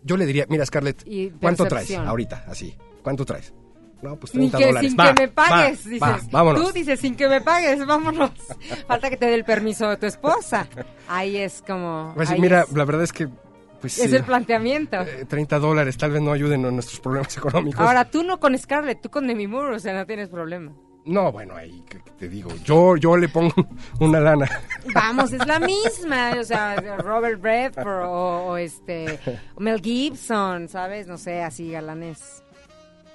Yo 0.02 0.16
le 0.16 0.26
diría, 0.26 0.46
mira, 0.48 0.64
Scarlett, 0.64 1.04
¿cuánto 1.40 1.64
traes 1.66 1.92
ahorita? 1.96 2.44
Así. 2.48 2.76
¿Cuánto 3.02 3.24
traes? 3.24 3.52
No, 4.02 4.16
pues 4.16 4.34
Ni 4.34 4.50
30 4.50 4.58
que 4.58 4.66
dólares. 4.66 4.90
sin 4.90 5.00
Va, 5.00 5.14
que 5.14 5.22
me 5.22 5.28
pagues, 5.28 5.86
va, 5.86 5.90
dices. 5.90 6.02
va, 6.02 6.20
vámonos. 6.30 6.62
Tú 6.62 6.72
dices 6.72 7.00
sin 7.00 7.16
que 7.16 7.28
me 7.28 7.40
pagues, 7.40 7.84
vámonos. 7.86 8.30
Falta 8.86 9.08
que 9.10 9.16
te 9.16 9.26
dé 9.26 9.34
el 9.34 9.44
permiso 9.44 9.88
de 9.88 9.96
tu 9.96 10.06
esposa. 10.06 10.66
Ahí 11.08 11.36
es 11.38 11.62
como... 11.66 12.12
Pues, 12.14 12.30
ahí 12.30 12.40
mira, 12.40 12.62
es, 12.62 12.72
la 12.72 12.84
verdad 12.84 13.04
es 13.04 13.12
que... 13.12 13.28
Pues, 13.80 13.98
es 13.98 14.12
eh, 14.12 14.16
el 14.16 14.24
planteamiento. 14.24 15.00
eh, 15.02 15.24
30 15.28 15.58
dólares 15.58 15.96
tal 15.96 16.10
vez 16.10 16.22
no 16.22 16.32
ayuden 16.32 16.64
a 16.66 16.70
nuestros 16.70 17.00
problemas 17.00 17.36
económicos. 17.38 17.80
Ahora, 17.80 18.04
tú 18.04 18.22
no 18.22 18.38
con 18.38 18.56
Scarlett, 18.58 19.00
tú 19.00 19.10
con 19.10 19.26
Demi 19.26 19.46
Moore, 19.46 19.76
o 19.76 19.78
sea, 19.78 19.94
no 19.94 20.06
tienes 20.06 20.28
problema. 20.28 20.72
No, 21.06 21.30
bueno, 21.30 21.54
ahí 21.54 21.84
te 22.18 22.28
digo, 22.28 22.50
yo, 22.64 22.96
yo 22.96 23.16
le 23.16 23.28
pongo 23.28 23.54
una 24.00 24.18
lana. 24.18 24.48
Vamos, 24.92 25.32
es 25.32 25.46
la 25.46 25.60
misma, 25.60 26.32
o 26.40 26.42
sea, 26.42 26.74
Robert 26.98 27.40
Redford 27.42 28.04
o, 28.06 28.46
o 28.48 28.56
este 28.56 29.20
Mel 29.58 29.80
Gibson, 29.80 30.68
¿sabes? 30.68 31.06
No 31.06 31.16
sé, 31.16 31.42
así 31.42 31.70
galanes. 31.70 32.42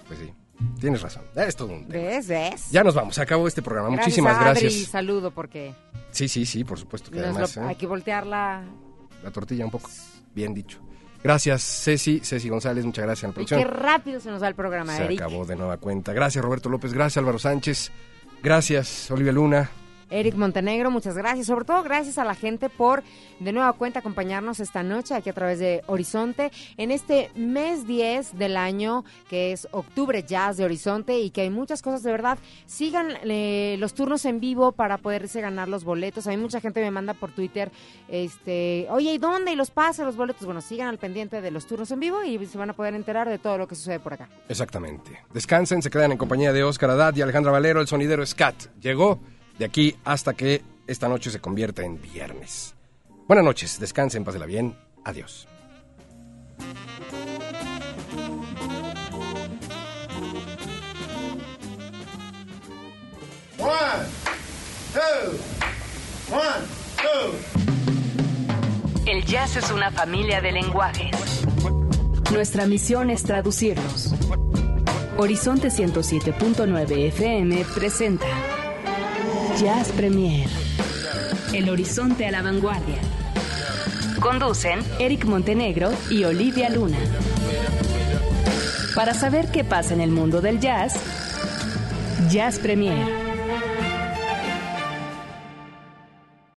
Pues 0.08 0.20
sí, 0.20 0.32
tienes 0.80 1.02
razón. 1.02 1.24
Es 1.36 1.56
todo 1.56 1.74
un 1.74 1.88
tema. 1.88 2.04
¿Ves? 2.04 2.28
¿Ves? 2.28 2.72
Ya 2.72 2.84
nos 2.84 2.96
vamos, 2.96 3.16
se 3.16 3.22
acabó 3.22 3.48
este 3.48 3.62
programa. 3.62 3.90
Muchísimas 3.90 4.36
Adri, 4.38 4.62
gracias. 4.62 4.90
saludo 4.90 5.32
porque 5.32 5.74
Sí, 6.12 6.28
sí, 6.28 6.46
sí, 6.46 6.64
por 6.64 6.78
supuesto 6.80 7.10
que 7.12 7.18
nos 7.18 7.28
además. 7.30 7.56
lo- 7.56 7.64
¿eh? 7.64 7.66
hay 7.70 7.76
que 7.76 7.88
voltearla 7.88 8.64
la 9.24 9.32
tortilla 9.32 9.66
un 9.66 9.72
poco. 9.72 9.90
Bien 10.34 10.54
dicho. 10.54 10.80
Gracias, 11.24 11.62
Ceci, 11.84 12.20
Ceci 12.22 12.50
González, 12.50 12.84
muchas 12.84 13.06
gracias 13.06 13.24
a 13.26 13.28
la 13.28 13.32
Y 13.32 13.34
producción. 13.36 13.60
qué 13.62 13.68
rápido 13.68 14.20
se 14.20 14.32
nos 14.32 14.42
va 14.42 14.48
el 14.48 14.56
programa, 14.56 14.96
Se 14.98 15.04
Eric. 15.06 15.22
acabó 15.22 15.46
de 15.46 15.56
nueva 15.56 15.78
cuenta. 15.78 16.14
Gracias, 16.14 16.44
Roberto 16.44 16.68
López. 16.70 16.94
Gracias, 16.94 17.18
Álvaro 17.18 17.38
Sánchez. 17.38 17.92
Gracias, 18.42 19.12
Olivia 19.12 19.32
Luna. 19.32 19.70
Eric 20.12 20.36
Montenegro, 20.36 20.92
muchas 20.92 21.18
gracias. 21.18 21.48
Sobre 21.48 21.66
todo 21.66 21.82
gracias 21.84 22.18
a 22.18 22.26
la 22.26 22.36
gente 22.36 22.70
por 22.70 23.02
de 23.40 23.52
nueva 23.54 23.74
cuenta 23.74 24.00
acompañarnos 24.00 24.60
esta 24.60 24.84
noche 24.84 25.16
aquí 25.16 25.30
a 25.30 25.34
través 25.34 25.60
de 25.60 25.84
Horizonte 25.88 26.52
en 26.78 26.92
este 26.92 27.32
mes 27.36 27.88
10 27.88 28.38
del 28.38 28.58
año 28.58 29.04
que 29.30 29.54
es 29.54 29.68
Octubre 29.72 30.24
Jazz 30.24 30.58
de 30.58 30.66
Horizonte 30.66 31.20
y 31.20 31.32
que 31.32 31.42
hay 31.42 31.50
muchas 31.50 31.82
cosas 31.82 32.04
de 32.04 32.12
verdad. 32.12 32.38
Sigan 32.66 33.14
eh, 33.24 33.78
los 33.80 33.94
turnos 33.94 34.26
en 34.26 34.40
vivo 34.40 34.74
para 34.74 34.98
poderse 34.98 35.42
ganar 35.42 35.68
los 35.68 35.84
boletos. 35.84 36.28
Hay 36.28 36.38
mucha 36.38 36.60
gente 36.60 36.82
me 36.82 36.92
manda 36.92 37.14
por 37.14 37.32
Twitter, 37.32 37.72
este, 38.08 38.88
oye, 38.90 39.14
¿y 39.14 39.18
dónde? 39.18 39.54
¿Y 39.54 39.56
los 39.56 39.72
pases, 39.72 40.06
los 40.06 40.16
boletos? 40.16 40.46
Bueno, 40.46 40.62
sigan 40.62 40.88
al 40.88 40.98
pendiente 40.98 41.42
de 41.42 41.52
los 41.52 41.66
turnos 41.66 41.92
en 41.92 42.00
vivo 42.00 42.24
y 42.24 42.46
se 42.46 42.58
van 42.58 42.70
a 42.70 42.74
poder 42.74 42.94
enterar 42.94 43.30
de 43.30 43.40
todo 43.40 43.58
lo 43.58 43.68
que 43.68 43.76
sucede 43.76 44.00
por 44.00 44.14
acá. 44.14 44.30
Exactamente. 44.50 45.20
Descansen, 45.34 45.82
se 45.82 45.90
quedan 45.90 46.12
en 46.12 46.18
compañía 46.18 46.52
de 46.52 46.64
Óscar 46.64 46.90
Haddad 46.90 47.16
y 47.16 47.22
Alejandra 47.22 47.52
Valero, 47.52 47.80
el 47.80 47.88
sonidero 47.88 48.26
Scat. 48.26 48.56
Llegó 48.80 49.20
de 49.62 49.66
aquí 49.66 49.96
hasta 50.04 50.34
que 50.34 50.64
esta 50.88 51.08
noche 51.08 51.30
se 51.30 51.40
convierta 51.40 51.84
en 51.84 52.02
viernes. 52.02 52.74
Buenas 53.28 53.46
noches, 53.46 53.80
descansen, 53.80 54.24
pásela 54.24 54.48
bien. 54.48 54.76
Adiós. 55.06 55.48
One, 63.60 64.08
two, 64.94 65.38
one, 66.34 66.66
two. 66.98 67.36
El 69.06 69.24
jazz 69.26 69.58
es 69.58 69.70
una 69.70 69.92
familia 69.92 70.42
de 70.42 70.54
lenguajes. 70.54 71.46
Nuestra 72.32 72.66
misión 72.66 73.12
es 73.12 73.22
traducirlos. 73.22 74.16
Horizonte 75.18 75.68
107.9 75.68 77.08
FM 77.10 77.64
presenta 77.76 78.26
Jazz 79.60 79.92
Premier. 79.92 80.48
El 81.54 81.70
horizonte 81.70 82.26
a 82.26 82.32
la 82.32 82.42
vanguardia. 82.42 82.98
Conducen 84.20 84.80
Eric 85.00 85.26
Montenegro 85.26 85.92
y 86.10 86.24
Olivia 86.24 86.70
Luna. 86.70 86.98
Para 88.96 89.14
saber 89.14 89.52
qué 89.52 89.64
pasa 89.64 89.94
en 89.94 90.02
el 90.02 90.12
mundo 90.12 90.42
del 90.42 90.60
jazz, 90.60 90.96
Jazz 92.30 92.60
Premier. 92.60 93.21